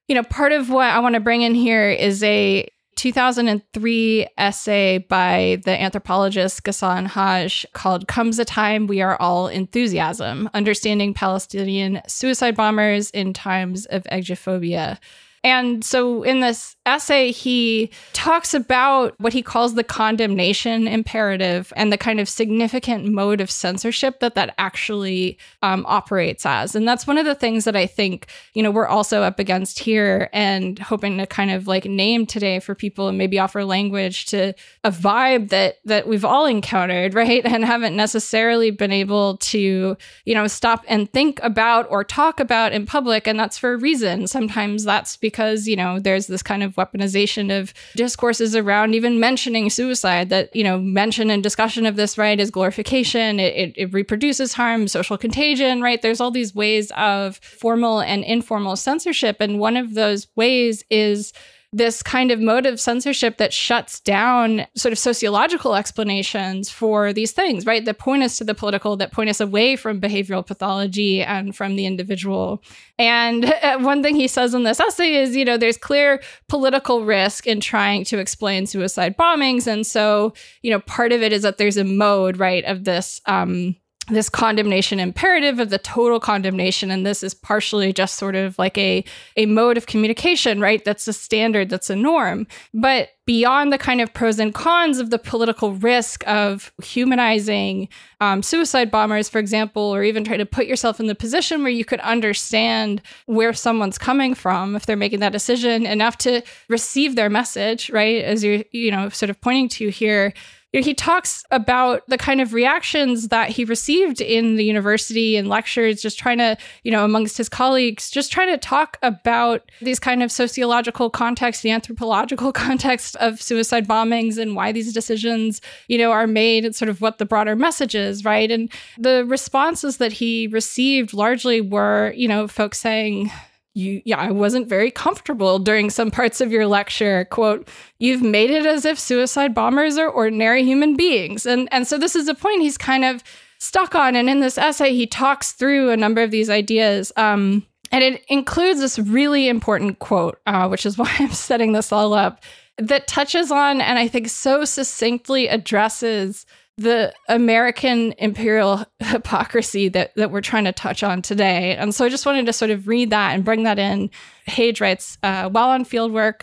[0.07, 2.65] you know part of what i want to bring in here is a
[2.95, 10.49] 2003 essay by the anthropologist Ghassan Hage called Comes a Time We Are All Enthusiasm
[10.55, 14.99] Understanding Palestinian Suicide Bombers in Times of Exighophobia.
[15.47, 21.93] And so in this essay, he talks about what he calls the condemnation imperative and
[21.93, 26.75] the kind of significant mode of censorship that that actually um, operates as.
[26.75, 29.79] And that's one of the things that I think, you know, we're also up against
[29.79, 34.27] here and hoping to kind of like name today for people and maybe offer language
[34.27, 37.45] to a vibe that that we've all encountered, right?
[37.45, 42.73] And haven't necessarily been able to, you know, stop and think about or talk about
[42.73, 43.29] in public.
[43.29, 44.27] And that's for a reason.
[44.27, 49.71] Sometimes that's because, you know, there's this kind of weaponization of discourses around even mentioning
[49.71, 53.39] suicide that, you know, mention and discussion of this, right, is glorification.
[53.41, 56.01] It, it, it reproduces harm, social contagion, right?
[56.01, 59.37] There's all these ways of formal and informal censorship.
[59.41, 61.33] And one of those ways is
[61.73, 67.33] this kind of mode of censorship that shuts down sort of sociological explanations for these
[67.33, 67.85] things, right?
[67.85, 71.77] That point us to the political, that point us away from behavioral pathology and from
[71.77, 72.63] the individual.
[72.99, 77.05] And uh, one thing he says in this essay is, you know, there's clear political
[77.05, 79.67] risk in trying to explain suicide bombings.
[79.67, 83.21] And so, you know, part of it is that there's a mode, right, of this
[83.27, 83.77] um,
[84.09, 88.79] this condemnation imperative of the total condemnation and this is partially just sort of like
[88.79, 89.05] a
[89.37, 90.85] a mode of communication right?
[90.85, 92.47] That's a standard that's a norm.
[92.73, 97.89] But beyond the kind of pros and cons of the political risk of humanizing
[98.21, 101.73] um, suicide bombers for example or even trying to put yourself in the position where
[101.73, 107.17] you could understand where someone's coming from if they're making that decision enough to receive
[107.17, 108.23] their message right?
[108.25, 110.33] As you're you know sort of pointing to here
[110.73, 116.03] he talks about the kind of reactions that he received in the university and lectures,
[116.03, 120.23] just trying to, you know, amongst his colleagues, just trying to talk about these kind
[120.23, 126.11] of sociological context, the anthropological context of suicide bombings and why these decisions, you know,
[126.11, 128.51] are made and sort of what the broader message is, right?
[128.51, 133.31] And the responses that he received largely were, you know, folks saying,
[133.77, 137.27] you yeah i wasn't very comfortable during some parts of your lecture.
[137.27, 141.47] Quote you've made it as if suicide bombers are ordinary human beings.
[141.47, 143.23] And and so this is a point he's kind of
[143.59, 144.17] stuck on.
[144.17, 148.25] And in this essay he talks through a number of these ideas um, and it
[148.29, 152.43] includes this really important quote uh, which is why i'm setting this all up
[152.79, 156.47] that touches on and i think so succinctly addresses
[156.79, 161.75] the American imperial hypocrisy that, that we're trying to touch on today.
[161.77, 164.11] And so I just wanted to sort of read that and bring that in.
[164.45, 166.43] Hage writes uh, While on fieldwork,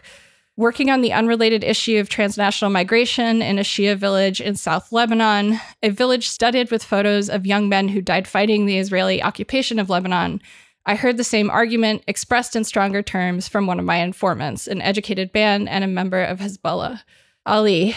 [0.56, 5.60] working on the unrelated issue of transnational migration in a Shia village in South Lebanon,
[5.82, 9.90] a village studded with photos of young men who died fighting the Israeli occupation of
[9.90, 10.42] Lebanon.
[10.86, 14.82] I heard the same argument expressed in stronger terms from one of my informants, an
[14.82, 17.02] educated man and a member of Hezbollah.
[17.46, 17.96] Ali,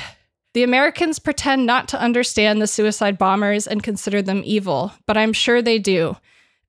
[0.56, 5.34] the Americans pretend not to understand the suicide bombers and consider them evil, but I'm
[5.34, 6.16] sure they do.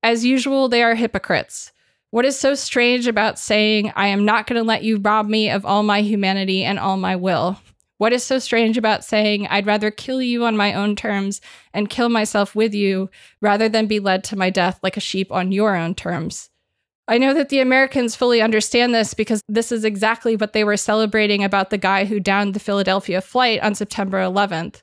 [0.03, 1.71] As usual, they are hypocrites.
[2.09, 5.49] What is so strange about saying, I am not going to let you rob me
[5.49, 7.61] of all my humanity and all my will?
[7.97, 11.39] What is so strange about saying, I'd rather kill you on my own terms
[11.73, 13.09] and kill myself with you
[13.39, 16.49] rather than be led to my death like a sheep on your own terms?
[17.09, 20.75] I know that the Americans fully understand this because this is exactly what they were
[20.75, 24.81] celebrating about the guy who downed the Philadelphia flight on September 11th,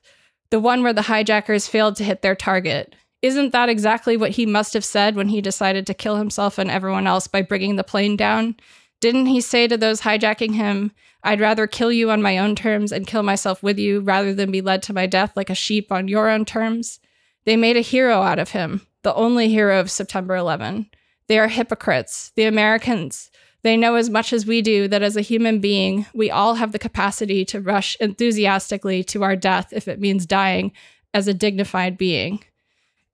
[0.49, 2.95] the one where the hijackers failed to hit their target.
[3.21, 6.71] Isn't that exactly what he must have said when he decided to kill himself and
[6.71, 8.55] everyone else by bringing the plane down?
[9.01, 10.91] Didn't he say to those hijacking him,
[11.23, 14.51] I'd rather kill you on my own terms and kill myself with you rather than
[14.51, 16.99] be led to my death like a sheep on your own terms?
[17.45, 20.89] They made a hero out of him, the only hero of September 11.
[21.27, 22.31] They are hypocrites.
[22.35, 23.31] The Americans,
[23.63, 26.71] they know as much as we do that as a human being, we all have
[26.71, 30.71] the capacity to rush enthusiastically to our death if it means dying
[31.13, 32.43] as a dignified being.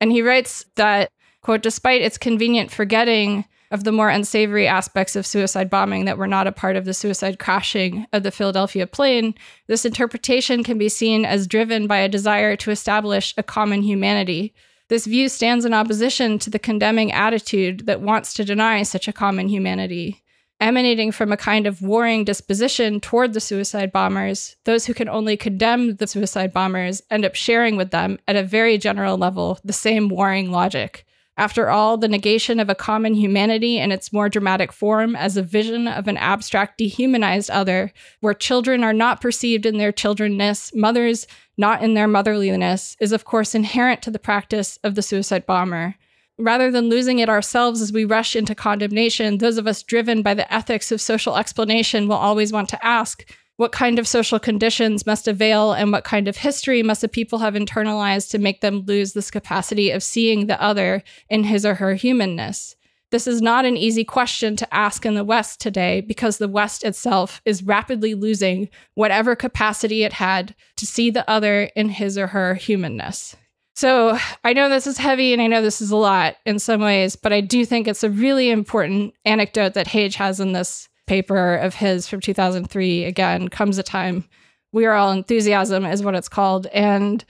[0.01, 1.09] And he writes that,
[1.41, 6.27] quote, despite its convenient forgetting of the more unsavory aspects of suicide bombing that were
[6.27, 9.33] not a part of the suicide crashing of the Philadelphia plane,
[9.67, 14.53] this interpretation can be seen as driven by a desire to establish a common humanity
[14.91, 19.13] this view stands in opposition to the condemning attitude that wants to deny such a
[19.13, 20.21] common humanity.
[20.59, 25.37] Emanating from a kind of warring disposition toward the suicide bombers, those who can only
[25.37, 29.71] condemn the suicide bombers end up sharing with them, at a very general level, the
[29.71, 31.05] same warring logic.
[31.37, 35.41] After all, the negation of a common humanity in its more dramatic form as a
[35.41, 41.25] vision of an abstract dehumanized other, where children are not perceived in their childrenness, mothers
[41.57, 45.95] not in their motherliness, is of course inherent to the practice of the suicide bomber.
[46.37, 50.33] Rather than losing it ourselves as we rush into condemnation, those of us driven by
[50.33, 53.23] the ethics of social explanation will always want to ask
[53.57, 57.39] what kind of social conditions must avail and what kind of history must a people
[57.39, 61.75] have internalized to make them lose this capacity of seeing the other in his or
[61.75, 62.75] her humanness?
[63.11, 66.85] This is not an easy question to ask in the West today because the West
[66.85, 72.27] itself is rapidly losing whatever capacity it had to see the other in his or
[72.27, 73.35] her humanness.
[73.75, 76.81] So I know this is heavy and I know this is a lot in some
[76.81, 80.87] ways, but I do think it's a really important anecdote that Hage has in this
[81.11, 83.03] paper of his from 2003.
[83.03, 84.23] Again, comes a time
[84.71, 86.67] we are all enthusiasm, is what it's called.
[86.67, 87.25] And,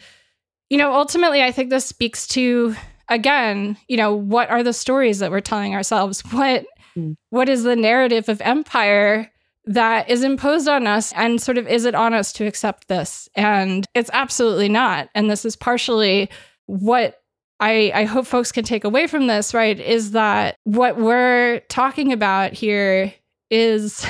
[0.70, 2.76] you know, ultimately, I think this speaks to
[3.10, 6.22] again, you know, what are the stories that we're telling ourselves?
[6.32, 7.16] What mm.
[7.32, 9.32] what is the narrative of empire
[9.66, 13.30] that is imposed on us and sort of is it on us to accept this?
[13.34, 15.10] And it's absolutely not.
[15.16, 16.30] And this is partially
[16.68, 17.20] what
[17.60, 19.80] I, I hope folks can take away from this, right?
[19.80, 23.12] Is that what we're talking about here
[23.52, 24.06] is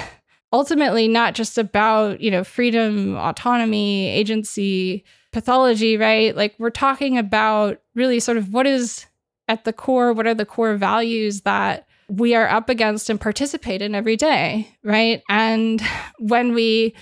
[0.53, 5.03] ultimately not just about, you know, freedom, autonomy, agency,
[5.33, 6.35] pathology, right?
[6.35, 9.05] Like we're talking about really sort of what is
[9.47, 13.81] at the core, what are the core values that we are up against and participate
[13.81, 15.21] in every day, right?
[15.29, 15.81] And
[16.19, 16.93] when we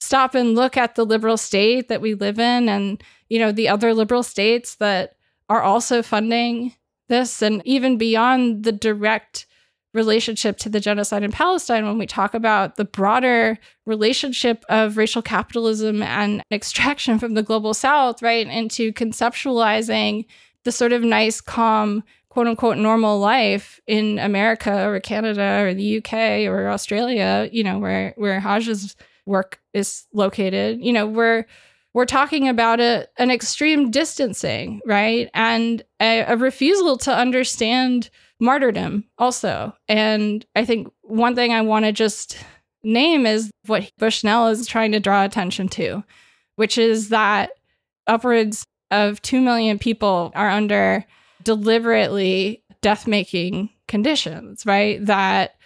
[0.00, 3.68] stop and look at the liberal state that we live in and, you know, the
[3.68, 5.16] other liberal states that
[5.48, 6.74] are also funding
[7.08, 7.42] this.
[7.42, 9.46] And even beyond the direct
[9.96, 15.22] relationship to the genocide in Palestine, when we talk about the broader relationship of racial
[15.22, 20.26] capitalism and extraction from the global south, right, into conceptualizing
[20.64, 25.98] the sort of nice, calm, quote unquote normal life in America or Canada or the
[25.98, 28.94] UK or Australia, you know, where where Hage's
[29.24, 31.46] work is located, you know, we're
[31.96, 35.30] we're talking about a, an extreme distancing, right?
[35.32, 38.10] And a, a refusal to understand
[38.40, 39.74] martyrdom also.
[39.88, 42.38] And I think one thing I want to just
[42.82, 46.04] name is what Bushnell is trying to draw attention to,
[46.56, 47.50] which is that
[48.06, 51.04] upwards of 2 million people are under
[51.42, 55.04] deliberately death making conditions, right?
[55.04, 55.56] That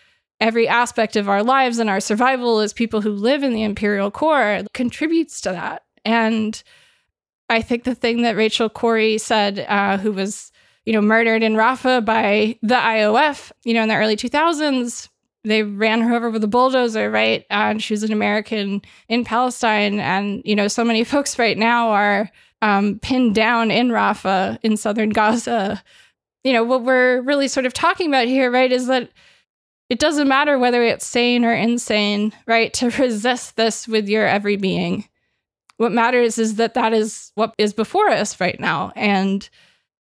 [0.41, 4.11] every aspect of our lives and our survival as people who live in the imperial
[4.11, 5.83] core contributes to that.
[6.05, 6.63] And
[7.51, 10.50] I think the thing that Rachel Corrie said, uh, who was,
[10.87, 15.09] you know, murdered in Rafah by the IOF, you know, in the early 2000s,
[15.45, 17.47] they ran her over with a bulldozer, right?
[17.51, 19.99] And she was an American in Palestine.
[19.99, 22.31] And, you know, so many folks right now are
[22.63, 25.83] um, pinned down in Rafah in southern Gaza.
[26.45, 29.11] You know, what we're really sort of talking about here, right, is that
[29.89, 34.57] it doesn't matter whether it's sane or insane, right, to resist this with your every
[34.57, 35.09] being.
[35.79, 38.93] What matters is that that is what is before us right now.
[38.95, 39.49] And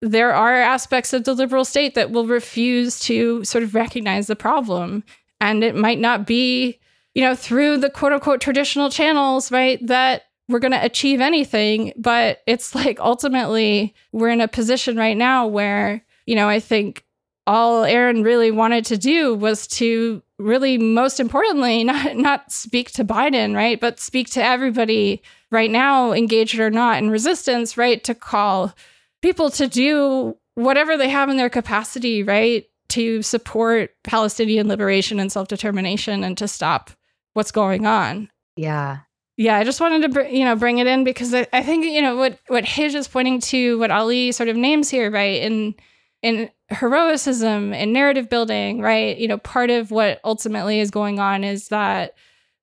[0.01, 4.35] there are aspects of the liberal state that will refuse to sort of recognize the
[4.35, 5.03] problem.
[5.41, 6.79] And it might not be,
[7.13, 11.93] you know, through the quote unquote traditional channels, right, that we're going to achieve anything.
[11.97, 17.05] But it's like ultimately we're in a position right now where, you know, I think
[17.45, 23.03] all Aaron really wanted to do was to really most importantly not not speak to
[23.03, 25.21] Biden, right, but speak to everybody
[25.51, 28.73] right now, engaged or not in resistance, right, to call
[29.21, 35.31] people to do whatever they have in their capacity, right, to support Palestinian liberation and
[35.31, 36.91] self-determination and to stop
[37.33, 38.29] what's going on.
[38.55, 38.99] Yeah.
[39.37, 41.85] Yeah, I just wanted to br- you know bring it in because I, I think
[41.85, 45.41] you know what what Hage is pointing to, what Ali sort of names here, right?
[45.41, 45.75] In
[46.21, 49.17] in heroicism and narrative building, right?
[49.17, 52.15] You know, part of what ultimately is going on is that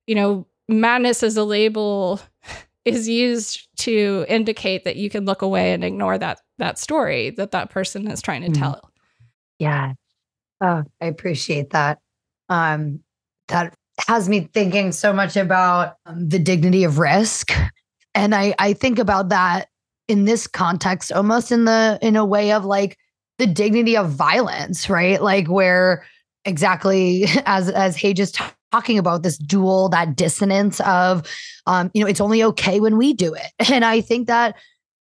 [0.05, 2.21] you know madness as a label
[2.85, 7.51] is used to indicate that you can look away and ignore that that story that
[7.51, 8.61] that person is trying to mm-hmm.
[8.61, 8.91] tell.
[9.59, 9.93] Yeah.
[10.61, 11.99] Oh, I appreciate that.
[12.49, 13.01] Um
[13.47, 13.73] that
[14.07, 17.51] has me thinking so much about um, the dignity of risk.
[18.13, 19.69] And I I think about that
[20.07, 22.97] in this context almost in the in a way of like
[23.37, 25.21] the dignity of violence, right?
[25.21, 26.05] Like where
[26.45, 28.39] exactly as as Hage just
[28.71, 31.25] talking about this dual that dissonance of
[31.67, 34.55] um you know it's only okay when we do it and i think that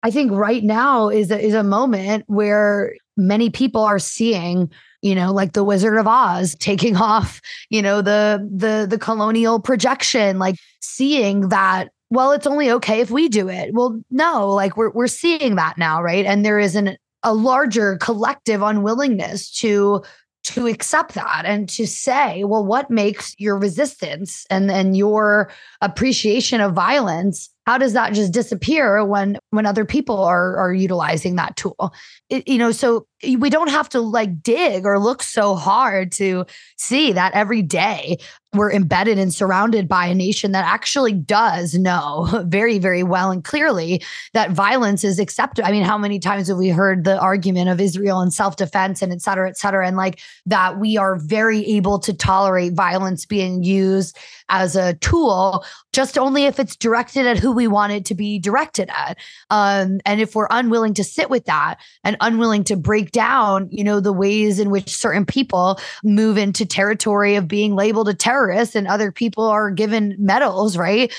[0.04, 4.70] i think right now is a, is a moment where many people are seeing
[5.02, 9.60] you know like the wizard of oz taking off you know the the the colonial
[9.60, 13.74] projection like seeing that well it's only okay if we do it.
[13.74, 16.26] Well no like we're we're seeing that now right?
[16.26, 20.04] And there is an a larger collective unwillingness to
[20.42, 25.52] to accept that and to say, well, what makes your resistance and, and your
[25.82, 31.36] appreciation of violence how does that just disappear when when other people are are utilizing
[31.36, 31.94] that tool?
[32.28, 33.06] It, you know so
[33.38, 36.46] we don't have to like dig or look so hard to
[36.78, 38.18] see that every day
[38.54, 43.44] we're embedded and surrounded by a nation that actually does know very very well and
[43.44, 44.02] clearly
[44.34, 47.82] that violence is accepted i mean how many times have we heard the argument of
[47.82, 52.00] israel and self-defense and et cetera et cetera and like that we are very able
[52.00, 54.18] to tolerate violence being used
[54.50, 55.64] as a tool,
[55.94, 59.18] just only if it's directed at who we want it to be directed at.
[59.50, 63.84] Um, and if we're unwilling to sit with that and unwilling to break down, you
[63.84, 68.76] know, the ways in which certain people move into territory of being labeled a terrorist
[68.76, 71.12] and other people are given medals, right?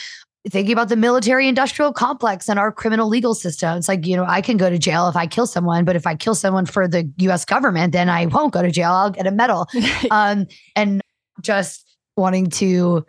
[0.49, 3.77] thinking about the military industrial complex and our criminal legal system.
[3.77, 6.07] It's like, you know, I can go to jail if I kill someone, but if
[6.07, 8.93] I kill someone for the US government, then I won't go to jail.
[8.93, 9.69] I'll get a medal.
[10.11, 11.03] um, and
[11.43, 11.87] just
[12.17, 13.05] wanting to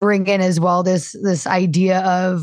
[0.00, 2.42] bring in as well this this idea of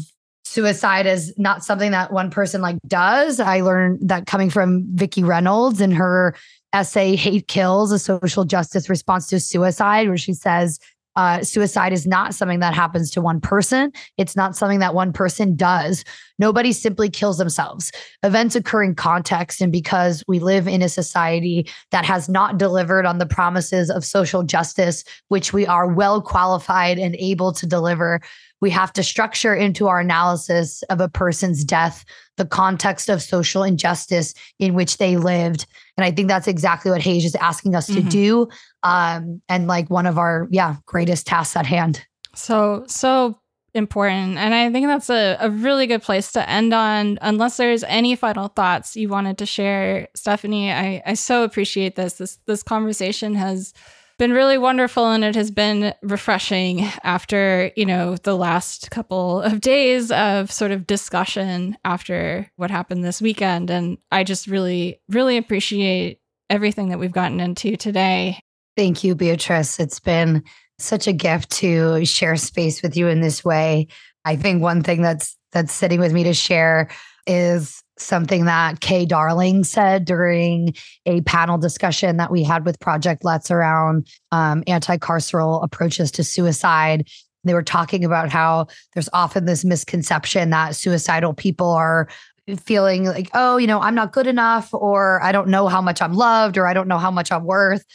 [0.50, 3.40] suicide is not something that one person like does.
[3.40, 6.36] I learned that coming from Vikki Reynolds in her
[6.74, 10.80] essay Hate Kills, a social justice response to suicide, where she says
[11.16, 13.92] uh, suicide is not something that happens to one person.
[14.18, 16.04] It's not something that one person does.
[16.38, 17.92] Nobody simply kills themselves.
[18.24, 19.62] Events occur in context.
[19.62, 24.06] And because we live in a society that has not delivered on the promises of
[24.06, 28.22] social justice, which we are well qualified and able to deliver,
[28.62, 32.04] we have to structure into our analysis of a person's death
[32.38, 35.66] the context of social injustice in which they lived.
[35.98, 38.08] And I think that's exactly what Hage is asking us mm-hmm.
[38.08, 38.48] to do.
[38.84, 42.06] Um, and like one of our, yeah, greatest tasks at hand.
[42.36, 43.40] So, so
[43.74, 44.38] important.
[44.38, 48.16] And I think that's a, a really good place to end on, unless there's any
[48.16, 50.08] final thoughts you wanted to share.
[50.18, 52.14] Stefanie, I, I so appreciate this.
[52.14, 53.74] This this conversation has
[54.20, 59.62] been really wonderful and it has been refreshing after, you know, the last couple of
[59.62, 63.72] days of sort of discussion after what happened this weekend.
[63.72, 66.20] And I just really, really appreciate
[66.50, 68.40] everything that we've gotten into today.
[68.76, 69.80] Thank you, Beatrice.
[69.80, 70.44] It's been
[70.78, 73.88] such a gift to share space with you in this way.
[74.26, 76.90] I think one thing that's that's sitting with me to share
[77.26, 80.74] is something that Kay Darling said during
[81.06, 86.24] a panel discussion that we had with Project LETS around um, anti carceral approaches to
[86.24, 87.08] suicide.
[87.44, 92.10] They were talking about how there's often this misconception that suicidal people are
[92.58, 96.02] feeling like, oh, you know, I'm not good enough, or I don't know how much
[96.02, 97.86] I'm loved, or I don't know how much I'm worth.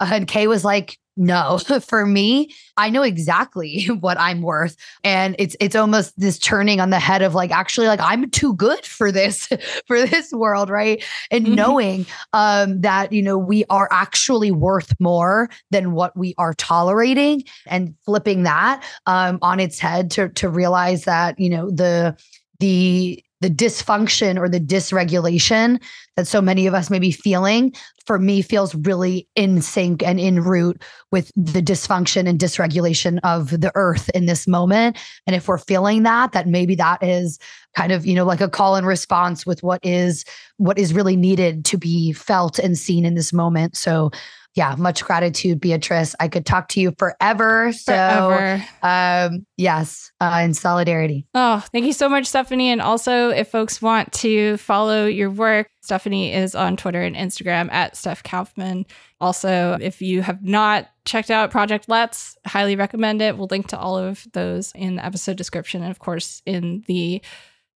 [0.00, 5.56] And Kay was like, no for me i know exactly what i'm worth and it's
[5.60, 9.12] it's almost this turning on the head of like actually like i'm too good for
[9.12, 9.48] this
[9.86, 11.54] for this world right and mm-hmm.
[11.54, 17.42] knowing um that you know we are actually worth more than what we are tolerating
[17.66, 22.16] and flipping that um on its head to to realize that you know the
[22.60, 25.82] the the dysfunction or the dysregulation
[26.16, 27.74] that so many of us may be feeling
[28.06, 33.60] for me feels really in sync and in root with the dysfunction and dysregulation of
[33.60, 34.96] the earth in this moment.
[35.26, 37.38] And if we're feeling that that maybe that is
[37.76, 40.24] kind of you know like a call and response with what is
[40.56, 43.76] what is really needed to be felt and seen in this moment.
[43.76, 44.10] So
[44.54, 46.14] yeah, much gratitude, Beatrice.
[46.20, 47.72] I could talk to you forever.
[47.72, 48.64] So, forever.
[48.82, 51.26] Um, yes, uh, in solidarity.
[51.34, 52.66] Oh, thank you so much, Stefanie.
[52.66, 57.72] And also, if folks want to follow your work, Stefanie is on Twitter and Instagram
[57.72, 58.84] at Steph Kaufman.
[59.20, 63.38] Also, if you have not checked out Project LETS, highly recommend it.
[63.38, 65.82] We'll link to all of those in the episode description.
[65.82, 67.22] And of course, in the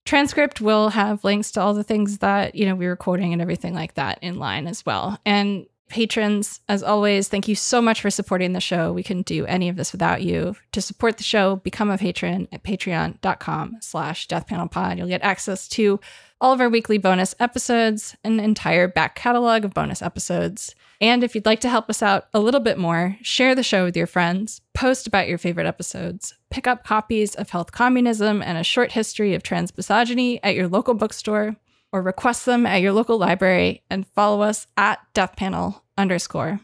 [0.05, 3.41] transcript we'll have links to all the things that you know we were quoting and
[3.41, 8.02] everything like that in line as well and Patrons, as always, thank you so much
[8.02, 8.91] for supporting the show.
[8.91, 10.56] We couldn't do any of this without you.
[10.72, 14.98] To support the show, become a patron at patreon.com slash deathpanelpod.
[14.98, 15.99] You'll get access to
[16.41, 20.74] all of our weekly bonus episodes, an entire back catalog of bonus episodes.
[20.99, 23.84] And if you'd like to help us out a little bit more, share the show
[23.84, 28.57] with your friends, post about your favorite episodes, pick up copies of Health Communism and
[28.57, 31.56] a short history of trans misogyny at your local bookstore,
[31.91, 36.60] or request them at your local library and follow us at deathpanel underscore.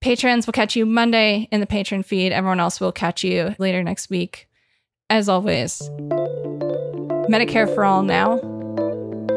[0.00, 2.32] Patrons will catch you Monday in the patron feed.
[2.32, 4.48] Everyone else will catch you later next week.
[5.10, 5.80] As always,
[7.28, 8.38] Medicare for all now,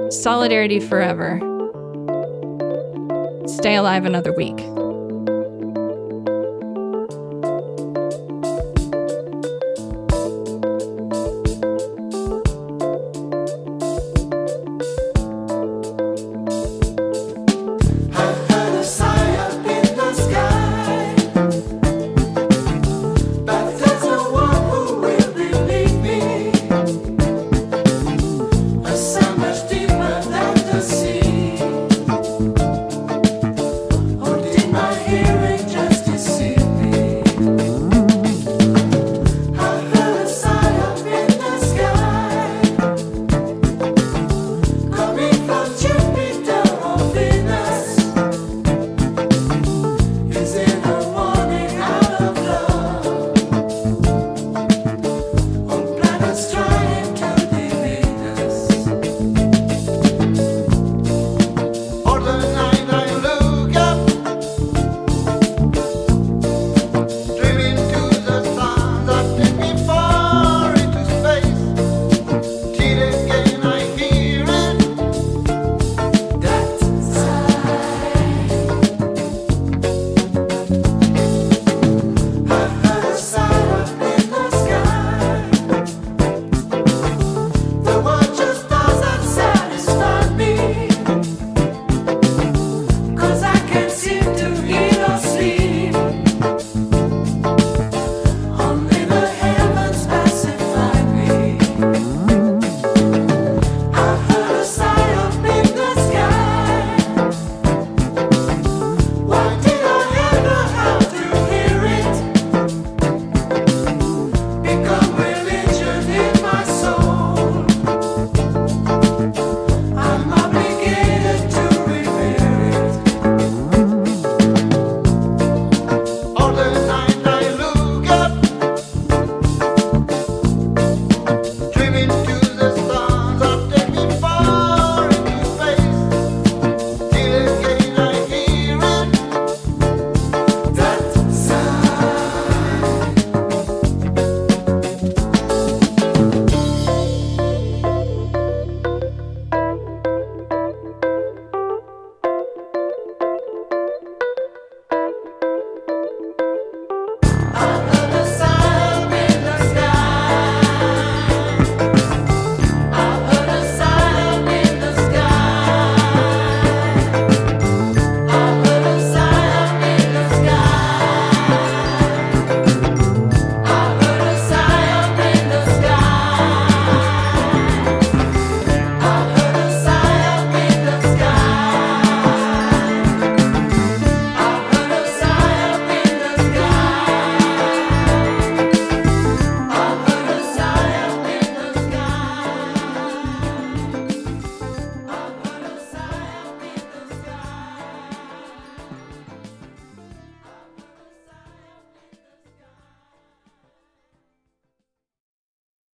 [0.09, 1.39] solidarity forever.
[3.47, 4.57] Stay alive another week.